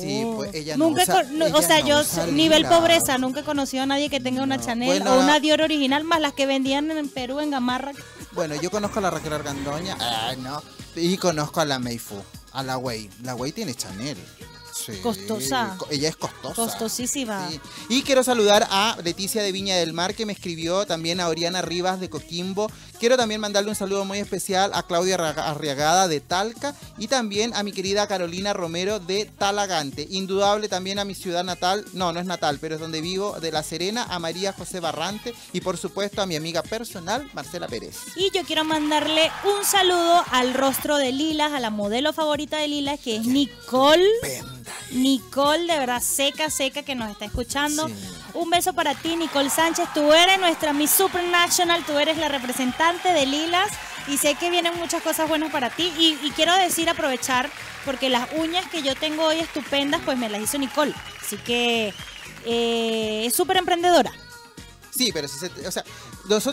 [0.00, 3.40] Sí, pues ella no nunca usa- ella o sea, no yo usa nivel pobreza, nunca
[3.40, 4.64] he conocido a nadie que tenga una No.
[4.64, 7.92] Chanel Bueno, o una Dior original, más las que vendían en Perú, en Gamarra.
[8.32, 9.96] Bueno, yo conozco a la Raquel Argandoña.
[10.00, 10.62] Ah, no.
[10.96, 12.16] Y conozco a la Mei Fu,
[12.52, 13.08] a la güey.
[13.22, 14.16] La güey tiene Chanel.
[14.86, 14.92] Sí.
[15.02, 15.74] Costosa.
[15.78, 16.54] Co- Ella es costosa.
[16.54, 17.48] Costosísima.
[17.50, 17.60] Sí.
[17.88, 21.62] Y quiero saludar a Leticia de Viña del Mar que me escribió, también a Oriana
[21.62, 22.70] Rivas de Coquimbo.
[22.98, 27.62] Quiero también mandarle un saludo muy especial a Claudia Arriagada de Talca y también a
[27.62, 30.06] mi querida Carolina Romero de Talagante.
[30.10, 33.52] Indudable también a mi ciudad natal, no, no es natal, pero es donde vivo, de
[33.52, 37.96] La Serena, a María José Barrante y por supuesto a mi amiga personal, Marcela Pérez.
[38.16, 42.68] Y yo quiero mandarle un saludo al rostro de Lilas, a la modelo favorita de
[42.68, 44.04] Lilas, que es Nicole.
[44.92, 47.88] Nicole, de verdad, seca, seca, que nos está escuchando.
[47.88, 47.94] Sí.
[48.34, 49.88] Un beso para ti, Nicole Sánchez.
[49.94, 53.70] Tú eres nuestra Miss Supernational, tú eres la representante de Lilas
[54.08, 55.92] y sé que vienen muchas cosas buenas para ti.
[55.98, 57.50] Y, y quiero decir, aprovechar,
[57.84, 60.94] porque las uñas que yo tengo hoy estupendas, pues me las hizo Nicole.
[61.20, 61.94] Así que
[62.44, 64.12] eh, es súper emprendedora.
[64.90, 65.84] Sí, pero si se, o sea,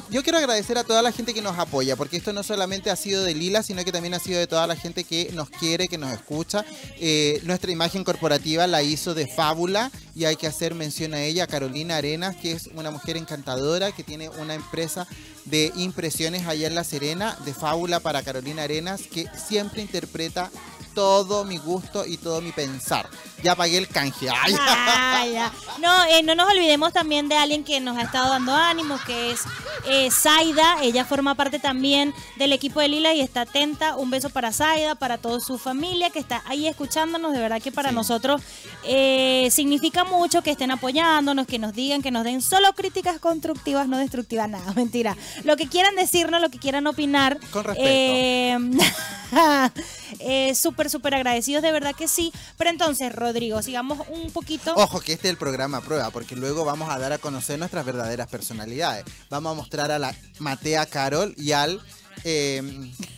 [0.10, 2.96] yo quiero agradecer a toda la gente que nos apoya, porque esto no solamente ha
[2.96, 5.88] sido de Lila, sino que también ha sido de toda la gente que nos quiere,
[5.88, 6.66] que nos escucha.
[7.00, 11.46] Eh, nuestra imagen corporativa la hizo de Fábula y hay que hacer mención a ella,
[11.46, 15.08] Carolina Arenas, que es una mujer encantadora, que tiene una empresa
[15.46, 20.50] de impresiones allá en La Serena, de Fábula para Carolina Arenas, que siempre interpreta
[20.98, 23.08] todo mi gusto y todo mi pensar.
[23.44, 24.30] Ya pagué el canje.
[24.44, 24.56] Ay.
[24.58, 25.52] Ah, ya.
[25.80, 29.30] No, eh, no nos olvidemos también de alguien que nos ha estado dando ánimo, que
[29.30, 29.42] es
[29.86, 30.78] eh, Zaida.
[30.82, 33.96] Ella forma parte también del equipo de Lila y está atenta.
[33.96, 37.32] Un beso para Zaida, para toda su familia que está ahí escuchándonos.
[37.32, 37.96] De verdad que para Sí.
[37.96, 38.42] nosotros
[38.84, 43.88] eh, significa mucho que estén apoyándonos, que nos digan, que nos den solo críticas constructivas,
[43.88, 45.16] no destructivas, nada, mentira.
[45.44, 47.40] Lo que quieran decirnos, lo que quieran opinar.
[47.52, 48.82] Con respeto.
[50.20, 52.32] Eh, súper, súper agradecidos, de verdad que sí.
[52.58, 54.74] Pero entonces, Rodrigo, sigamos un poquito.
[54.76, 57.60] Ojo que este es el programa a prueba, porque luego vamos a dar a conocer
[57.60, 59.06] nuestras verdaderas personalidades.
[59.30, 61.82] Vamos a mostrar a la Matea Carol y al
[62.24, 62.62] eh,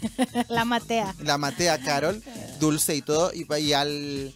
[0.50, 1.16] La matea.
[1.24, 2.22] la Matea Carol,
[2.60, 4.34] dulce y todo, y, y al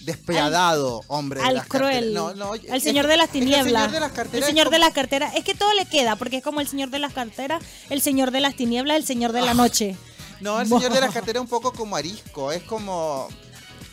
[0.00, 2.14] despiadado hombre de Al las cruel.
[2.14, 3.64] No, no, al es- señor de las tinieblas.
[3.66, 4.48] El señor de las carteras.
[4.48, 5.34] El señor de las carteras.
[5.34, 8.30] Es que todo le queda, porque es como el señor de las carteras, el señor
[8.30, 9.96] de las tinieblas, el señor de la noche.
[10.40, 13.28] No, el señor de las carteras es un poco como arisco, es como...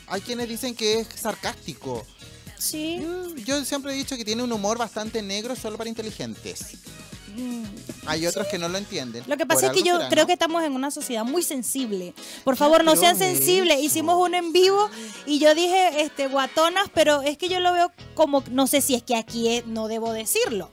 [0.08, 2.06] Hay quienes dicen que es sarcástico.
[2.58, 2.98] Sí.
[2.98, 6.78] Mm, Yo siempre he dicho que tiene un humor bastante negro solo para inteligentes.
[7.36, 7.64] Mm.
[8.06, 9.24] Hay otros que no lo entienden.
[9.28, 10.28] Lo que pasa Por es que yo será, creo ¿no?
[10.28, 12.14] que estamos en una sociedad muy sensible.
[12.44, 13.78] Por favor, no sean sensibles.
[13.78, 13.86] eso.
[13.86, 14.90] Hicimos uno en vivo
[15.26, 18.94] y yo dije, este, guatonas, pero es que yo lo veo como, no sé si
[18.94, 20.70] es que aquí es- no debo decirlo.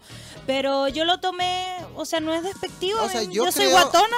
[0.47, 1.65] Pero yo lo tomé,
[1.95, 3.01] o sea, no es despectivo.
[3.01, 4.17] O sea, yo, yo soy guatona.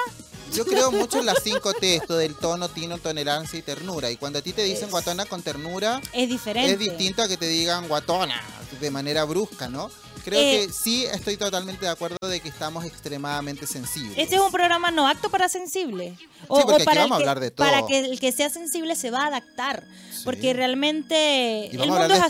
[0.53, 4.11] Yo creo mucho en las 5T, esto del tono, tino, tolerancia y ternura.
[4.11, 6.71] Y cuando a ti te dicen Es- guatona con ternura, Es diferente.
[6.73, 8.41] es distinto a que te digan guatona
[8.79, 9.89] de manera brusca, ¿no?
[10.25, 14.17] Creo Eh, que sí estoy totalmente de acuerdo de que estamos extremadamente sensibles.
[14.17, 16.17] Este es un programa no acto para sensible.
[16.47, 17.67] porque aquí para vamos a el que, hablar de todo.
[17.67, 19.83] Para que el que sea sensible se va a adaptar.
[20.11, 20.21] Sí.
[20.23, 22.23] Porque realmente Y el vamos a mundo hablar es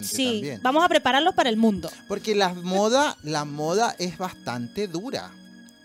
[0.00, 0.16] así.
[0.16, 0.60] Sí, también.
[0.62, 1.90] vamos a prepararlos para el mundo.
[2.08, 5.30] Porque la moda, la moda es bastante dura.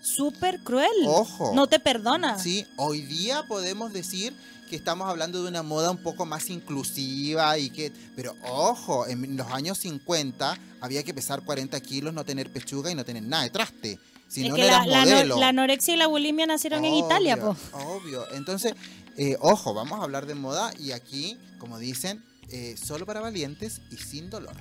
[0.02, 0.90] Súper cruel.
[1.06, 1.52] Ojo.
[1.54, 2.38] No te perdona.
[2.38, 4.34] Sí, hoy día podemos decir
[4.68, 9.36] que estamos hablando de una moda un poco más inclusiva y que, pero ojo, en
[9.36, 13.44] los años 50 había que pesar 40 kilos, no tener pechuga y no tener nada
[13.44, 13.98] de traste.
[14.28, 15.38] Si es no, que no la, eras modelo.
[15.38, 17.54] la anorexia y la bulimia nacieron en Italia, po.
[17.72, 18.24] Obvio.
[18.32, 18.74] Entonces,
[19.16, 23.82] eh, ojo, vamos a hablar de moda y aquí, como dicen, eh, solo para valientes
[23.90, 24.56] y sin dolor.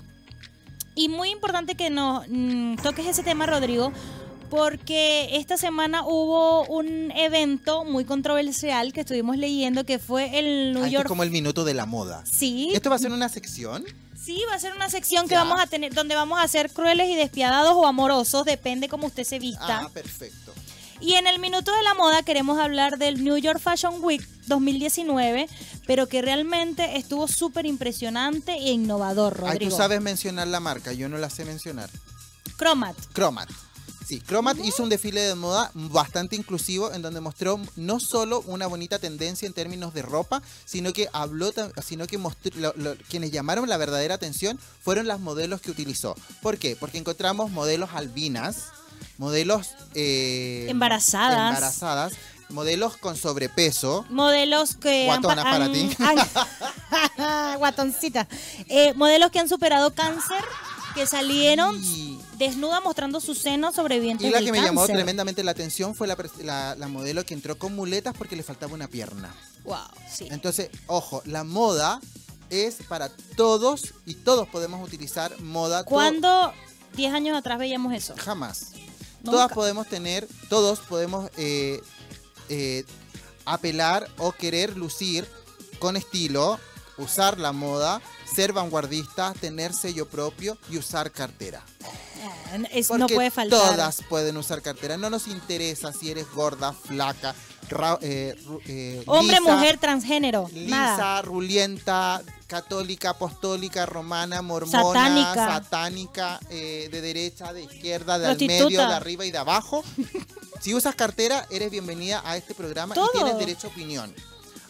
[0.93, 3.93] Y muy importante que nos mm, toques ese tema, Rodrigo,
[4.51, 10.83] porque esta semana hubo un evento muy controversial que estuvimos leyendo que fue el New
[10.83, 11.07] Ah, esto es York.
[11.07, 12.21] como el minuto de la moda.
[12.29, 13.85] Sí, ¿Esto va a ser una sección?
[14.21, 15.43] sí, va a ser una sección que Ya.
[15.45, 19.23] vamos a tener, donde vamos a ser crueles y despiadados o amorosos, depende como usted
[19.23, 19.79] se vista.
[19.85, 20.53] Ah, perfecto.
[20.99, 25.47] Y en el minuto de la moda queremos hablar del New York Fashion Week 2019,
[25.87, 29.71] pero que realmente estuvo súper impresionante e innovador, Ay, Rodrigo.
[29.71, 31.89] tú sabes mencionar la marca, yo no la sé mencionar.
[32.57, 32.97] Cromat.
[33.13, 33.49] Cromat.
[34.11, 38.67] Sí, Cromat hizo un desfile de moda bastante inclusivo en donde mostró no solo una
[38.67, 43.31] bonita tendencia en términos de ropa, sino que habló, sino que mostró, lo- lo- quienes
[43.31, 46.13] llamaron la verdadera atención fueron las modelos que utilizó.
[46.41, 46.75] ¿Por qué?
[46.75, 48.65] Porque encontramos modelos albinas,
[49.17, 51.47] modelos eh, Embarazadas.
[51.55, 52.13] embarazadas,
[52.49, 54.05] modelos con sobrepeso.
[54.09, 55.89] Modelos que Guatonas pa- para han- ti.
[55.99, 58.27] han- Guatoncita.
[58.67, 60.43] Eh, modelos que han superado cáncer,
[60.95, 65.43] que salieron Y- desnuda mostrando sus senos sobrevivientes Y la del que me llamó tremendamente
[65.43, 68.87] la atención fue la, la- la modelo que entró con muletas porque le faltaba una
[68.87, 69.33] pierna.
[69.63, 69.77] Wow,
[70.11, 70.27] sí.
[70.31, 71.99] Entonces, ojo, la moda
[72.49, 75.83] es para todos y todos podemos utilizar moda.
[75.83, 76.51] ¿Cuándo
[76.95, 78.13] 10 años atrás veíamos eso?
[78.17, 78.71] Jamás.
[79.23, 81.79] Todas podemos tener, todos podemos eh,
[82.49, 82.83] eh,
[83.45, 85.27] apelar o querer lucir
[85.79, 86.59] con estilo,
[86.97, 88.01] usar la moda,
[88.35, 91.61] ser vanguardistas, tener sello propio y usar cartera.
[92.97, 93.59] No puede faltar.
[93.59, 94.97] Todas pueden usar cartera.
[94.97, 97.33] No nos interesa si eres gorda, flaca,
[97.69, 98.35] ra- eh,
[98.67, 100.49] eh, Hombre, lisa, mujer, transgénero.
[100.53, 100.91] Nada.
[100.95, 105.33] lisa, rulienta, católica, apostólica, romana, mormona, Satánica.
[105.47, 109.83] satánica, eh, de derecha, de izquierda, de al medio, de arriba y de abajo.
[110.61, 113.09] si usas cartera, eres bienvenida a este programa Todo.
[113.13, 114.13] y tienes derecho a opinión.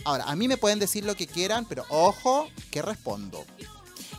[0.04, 3.46] Ahora, a mí me pueden decir lo que quieran, pero ojo, que respondo.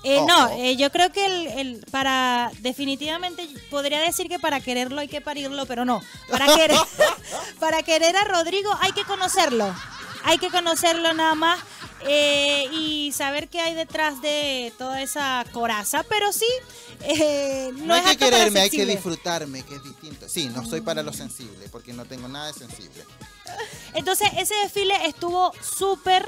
[0.05, 5.01] Eh, no, eh, yo creo que el, el- para definitivamente podría decir que para quererlo
[5.01, 6.03] hay que parirlo, pero no.
[6.29, 6.79] Para querer,
[7.61, 9.73] para querer a Rodrigo hay que conocerlo.
[10.25, 11.59] Hay que conocerlo nada más
[12.07, 16.05] eh, y saber qué hay detrás de toda esa coraza.
[16.05, 16.47] Pero sí,
[17.01, 20.29] eh, no, No, hay es que quererme, hay que disfrutarme, que es distinto.
[20.29, 23.05] Sí, no soy para lo sensible, porque no tengo nada de sensible.
[23.95, 26.25] Entonces, ese desfile estuvo súper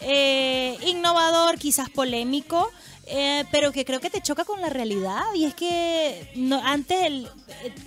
[0.00, 2.70] eh, innovador, quizás polémico,
[3.12, 5.22] eh, pero que creo que te choca con la realidad.
[5.34, 7.28] Y es que no, antes el,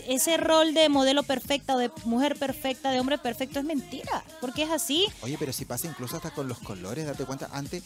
[0.08, 4.24] ese rol de modelo perfecta o de mujer perfecta, de hombre perfecto, es mentira.
[4.42, 5.08] Porque es así.
[5.22, 7.84] Oye, pero si pasa incluso hasta con los colores, date cuenta, antes,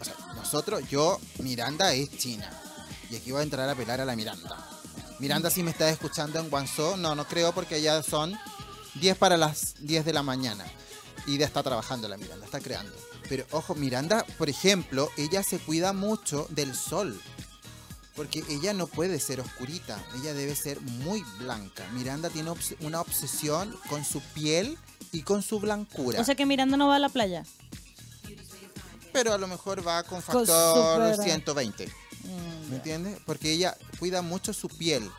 [0.00, 2.48] o sea, nosotros, yo, Miranda es china.
[3.10, 4.56] Y aquí voy a entrar a pelar a la Miranda.
[5.18, 8.38] Miranda si me está escuchando en Guangzhou, no, no creo porque allá son
[9.00, 10.64] 10 para las 10 de la mañana.
[11.26, 12.92] Y ya está trabajando la Miranda, está creando.
[13.28, 17.20] Pero ojo, Miranda, por ejemplo, ella se cuida mucho del sol.
[18.14, 21.86] Porque ella no puede ser oscurita, ella debe ser muy blanca.
[21.92, 24.78] Miranda tiene obs- una obsesión con su piel
[25.12, 26.20] y con su blancura.
[26.20, 27.44] O sea que Miranda no va a la playa.
[29.12, 31.86] pero a lo mejor va con factor super- 120.
[31.86, 33.18] Mm, ¿Me entiendes?
[33.24, 35.10] Porque ella cuida mucho su piel.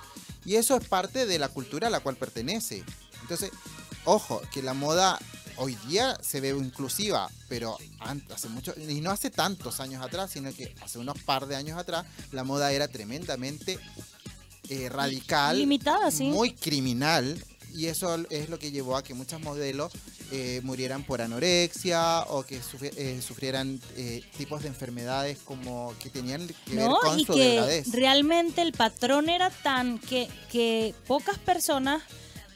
[0.45, 2.83] Y eso es parte de la cultura a la cual pertenece.
[3.21, 3.49] Entonces,
[4.05, 5.19] ojo, que la moda
[5.57, 7.77] hoy día se ve inclusiva, pero
[8.33, 11.77] hace mucho, y no hace tantos años atrás, sino que hace unos par de años
[11.77, 13.79] atrás, la moda era tremendamente
[14.69, 16.25] eh, radical, Limitada, sí.
[16.25, 17.43] muy criminal.
[17.73, 19.91] Y eso es lo que llevó a que muchas modelos
[20.31, 26.09] eh, murieran por anorexia o que sufri- eh, sufrieran eh, tipos de enfermedades como que
[26.09, 27.91] tenían que ver con Y su que delgadez.
[27.91, 32.01] realmente el patrón era tan que, que pocas personas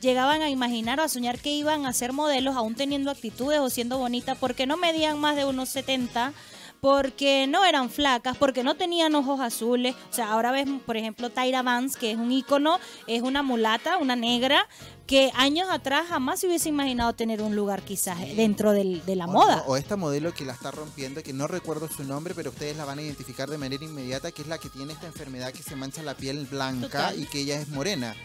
[0.01, 3.69] llegaban a imaginar o a soñar que iban a ser modelos aún teniendo actitudes o
[3.69, 6.33] siendo bonitas porque no medían más de unos 70
[6.81, 9.95] porque no eran flacas, porque no tenían ojos azules.
[10.09, 13.97] O sea, ahora ves, por ejemplo, Tyra Vance, que es un ícono, es una mulata,
[13.97, 14.67] una negra,
[15.07, 19.25] que años atrás jamás se hubiese imaginado tener un lugar quizás dentro del- de la
[19.25, 19.63] O moda.
[19.67, 22.85] O esta modelo que la está rompiendo, que no recuerdo su nombre, pero ustedes la
[22.85, 25.75] van a identificar de manera inmediata, que es la que tiene esta enfermedad que se
[25.75, 27.19] mancha la piel blanca Total.
[27.19, 28.15] y que ella es morena.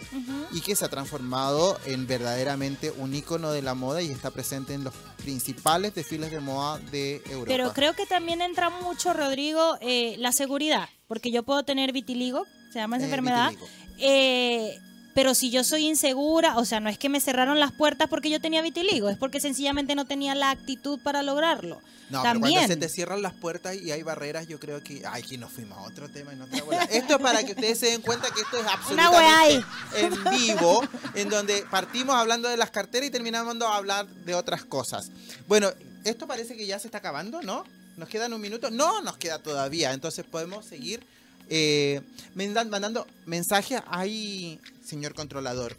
[0.53, 4.73] Y que se ha transformado en verdaderamente un ícono de la moda y está presente
[4.73, 7.47] en los principales desfiles de moda de Europa.
[7.47, 12.45] Pero creo que también entra mucho, Rodrigo, eh, la seguridad, porque yo puedo tener vitiligo,
[12.71, 13.51] se llama esa Eh, enfermedad,
[13.99, 14.77] eh,
[15.17, 18.29] pero si yo soy insegura, o sea, no es que me cerraron las puertas porque
[18.29, 21.81] yo tenía vitiligo, es porque sencillamente no tenía la actitud para lograrlo.
[22.11, 25.01] No, pero cuando se te cierran las puertas y hay barreras, yo creo que.
[25.07, 26.83] Ay, aquí nos fuimos a otro tema en otra bola.
[26.83, 29.65] Esto es para que ustedes se den cuenta que esto es absolutamente
[29.95, 30.83] en vivo,
[31.15, 35.09] en donde partimos hablando de las carteras y terminamos a hablar de otras cosas.
[35.47, 35.71] Bueno,
[36.03, 37.63] esto parece que ya se está acabando, ¿no?
[37.97, 38.69] ¿Nos quedan un minuto?
[38.69, 39.93] No, nos queda todavía.
[39.93, 41.03] Entonces podemos seguir
[41.49, 42.01] eh,
[42.35, 43.81] mandan- mandando mensajes.
[43.87, 45.75] Ay, señor controlador.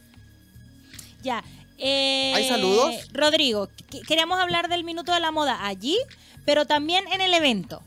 [1.22, 1.42] Ya.
[1.78, 2.94] eh, ¿Hay saludos?
[3.12, 5.96] Rodrigo, qu- queríamos hablar del minuto de la moda allí,
[6.44, 7.82] pero también en el evento.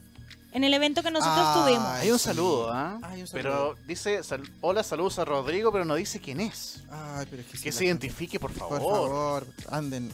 [0.53, 1.87] En el evento que nosotros Ah, tuvimos.
[1.87, 2.99] Hay un saludo, ¿ah?
[3.03, 3.41] Hay un saludo.
[3.43, 6.79] Pero dice, sal- hola, saludos a Rodrigo, pero no dice quién es.
[6.91, 8.79] Ay, pero es que, se identifique, por favor.
[8.81, 10.11] Por favor, anden.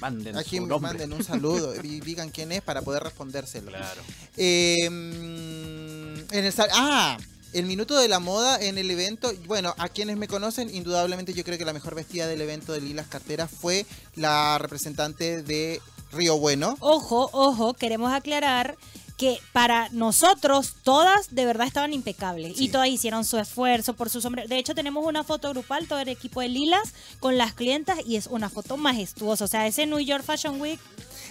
[0.00, 3.70] Manden Aquí su manden un saludo y digan quién es para poder respondérselo.
[3.70, 4.02] Claro.
[4.36, 5.93] Eh, mm,
[6.30, 7.18] en el ah,
[7.52, 9.32] el minuto de la moda en el evento.
[9.46, 12.80] Bueno, a quienes me conocen, indudablemente yo creo que la mejor vestida del evento de
[12.80, 15.80] Lilas Carteras fue la representante de
[16.12, 16.76] Río Bueno.
[16.80, 18.76] Ojo, ojo, queremos aclarar
[19.16, 22.64] que para nosotros todas de verdad estaban impecables Sí.
[22.64, 24.48] y todas hicieron su esfuerzo por su sombrero.
[24.48, 28.16] De hecho, tenemos una foto grupal, todo el equipo de Lilas con las clientas y
[28.16, 29.44] es una foto majestuosa.
[29.44, 30.80] O sea, ese New York Fashion Week,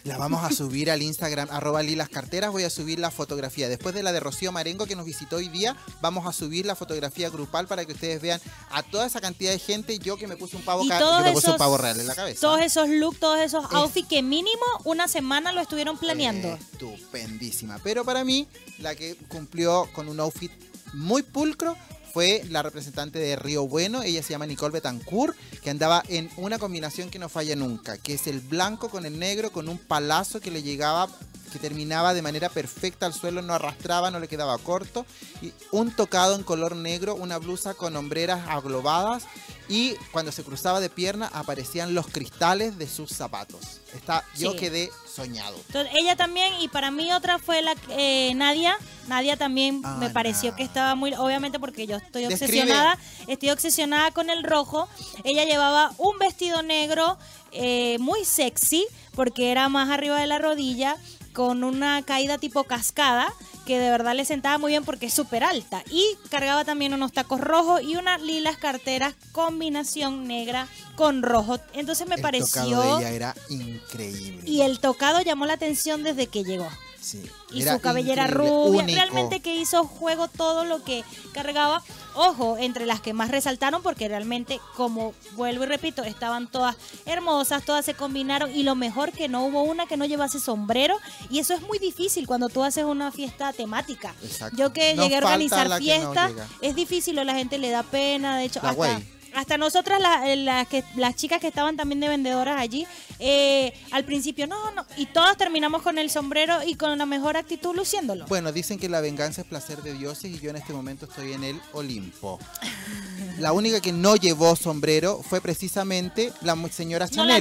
[0.06, 2.52] La vamos a subir al Instagram, arroba Lilas Carteras.
[2.52, 3.70] Voy a subir la fotografía.
[3.70, 6.76] Después de la de Rocío Marengo que nos visitó hoy día, vamos a subir la
[6.76, 10.00] fotografía grupal para que ustedes vean a toda esa cantidad de gente.
[10.00, 12.00] Yo que me puse un pavo, y todos yo me puse esos, un pavo real
[12.00, 12.42] en la cabeza.
[12.42, 16.58] todos esos looks, todos esos Es- outfits que mínimo una semana lo estuvieron planeando.
[16.72, 17.80] Estupendísima.
[17.84, 18.48] Pero para mí,
[18.80, 20.52] la que cumplió con un outfit
[20.94, 21.76] muy pulcro
[22.14, 24.04] fue la representante de Río Bueno.
[24.04, 28.14] Ella se llama Nicole Betancourt, que andaba en una combinación que no falla nunca, que
[28.14, 31.10] es el blanco con el negro, con un palazo que le llegaba
[31.52, 35.06] que terminaba de manera perfecta al suelo, no arrastraba, no le quedaba corto,
[35.40, 39.26] y un tocado en color negro, una blusa con hombreras aglobadas
[39.70, 43.82] y cuando se cruzaba de pierna aparecían los cristales de sus zapatos.
[43.93, 45.55] Está, yo quedé soñado.
[45.68, 48.76] Entonces, ella también, y para mí otra fue la eh, Nadia.
[49.07, 52.61] Nadia también Ah, me pareció que estaba muy, obviamente porque yo estoy Describe.
[52.64, 52.97] obsesionada,
[53.28, 54.88] estoy obsesionada con el rojo.
[55.24, 57.18] Ella llevaba un vestido negro
[57.51, 58.86] eh, muy sexy,
[59.16, 60.97] porque era más arriba de la rodilla,
[61.34, 63.34] con una caída tipo cascada,
[63.66, 65.84] que de verdad le sentaba muy bien porque es súper alta.
[65.90, 71.60] Y cargaba también unos tacos rojos y unas lilas carteras, combinación negra con rojo.
[71.74, 72.64] Entonces me el pareció...
[72.64, 74.50] tocado de ella era increíble.
[74.50, 76.70] Y el tocado llamó la atención desde que llegó.
[77.04, 78.82] Sí, Y su cabellera rubia.
[78.82, 78.95] único.
[78.95, 81.84] Realmente que hizo juego todo lo que cargaba.
[82.16, 87.66] Ojo, entre las que más resaltaron, porque realmente, como vuelvo y repito, estaban todas hermosas,
[87.66, 88.56] todas se combinaron.
[88.56, 90.97] Y lo mejor que no hubo una que no llevase sombrero.
[91.30, 94.16] Y eso es muy difícil cuando tú haces una fiesta temática.
[94.24, 94.56] Exacto.
[94.58, 96.32] Yo que llegué a organizar no fiestas,
[96.62, 98.38] es difícil o la gente le da pena.
[98.38, 99.01] De hecho, La hasta.
[99.36, 102.86] Hasta nosotras, la- eh, las que, las chicas que estaban también de vendedoras allí,
[103.20, 104.86] eh, al principio, no, no.
[104.98, 108.26] Y todas terminamos con el sombrero y con la mejor actitud luciéndolo.
[108.28, 111.34] Bueno, dicen que la venganza es placer de dioses y yo en este momento estoy
[111.34, 112.40] en el Olimpo.
[113.40, 117.40] La única que no llevó sombrero fue precisamente la señora No la.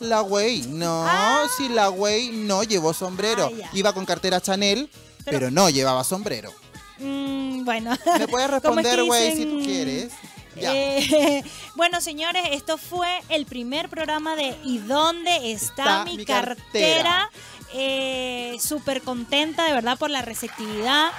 [0.00, 1.46] La güey, no, Ah.
[1.56, 3.50] si la güey no llevó sombrero.
[3.64, 3.70] Ah.
[3.72, 4.88] Iba con cartera Chanel,
[5.24, 6.52] Pero- pero, no llevaba sombrero.
[7.00, 7.96] Mm, bueno.
[8.18, 10.12] ¿Me puedes ¿Cómo es que responder, güey, si tú quieres?
[10.56, 11.42] Eh,
[11.74, 16.56] bueno, señores, esto fue el primer programa de ¿Y dónde está, mi cartera?
[16.56, 17.30] cartera?
[17.74, 21.10] Eh, Súper contenta, de verdad, por la receptividad.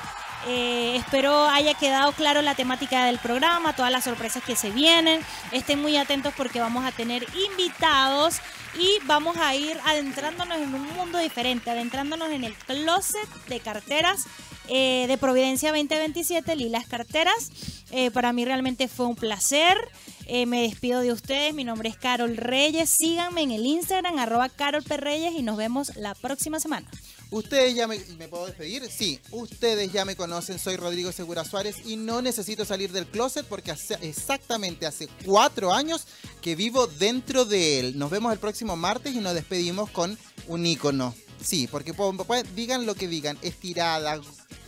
[0.48, 5.20] Eh, espero haya quedado claro la temática del programa, todas las sorpresas que se vienen.
[5.52, 8.40] Estén muy atentos porque vamos a tener invitados
[8.80, 14.26] y vamos a ir adentrándonos en un mundo diferente, adentrándonos en el closet de carteras
[14.68, 17.52] eh, de Providencia 2027, Lilas Carteras.
[17.92, 19.78] Eh, para mí realmente fue un placer.
[20.26, 21.54] Eh, me despido de ustedes.
[21.54, 22.90] Mi nombre es Carol Reyes.
[22.90, 24.84] Síganme en el Instagram, arroba Carol.
[24.84, 26.90] Reyes, y nos vemos la próxima semana.
[27.30, 28.90] Ustedes ya me, ¿me puedo despedir?
[28.90, 33.46] Sí, ustedes ya me conocen, soy Rodrigo Segura Suárez y no necesito salir del closet
[33.46, 36.08] porque hace exactamente hace cuatro años
[36.42, 37.98] que vivo dentro de él.
[38.00, 41.14] Nos vemos el próximo martes y nos despedimos con un ícono.
[41.48, 44.20] Sí, porque po- po- digan lo que digan, estirada,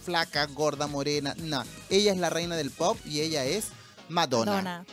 [0.06, 1.62] flaca, gorda, morena, no.
[1.90, 3.66] Ella es la reina del pop y ella es
[4.08, 4.56] Madonna.
[4.56, 4.86] Dona.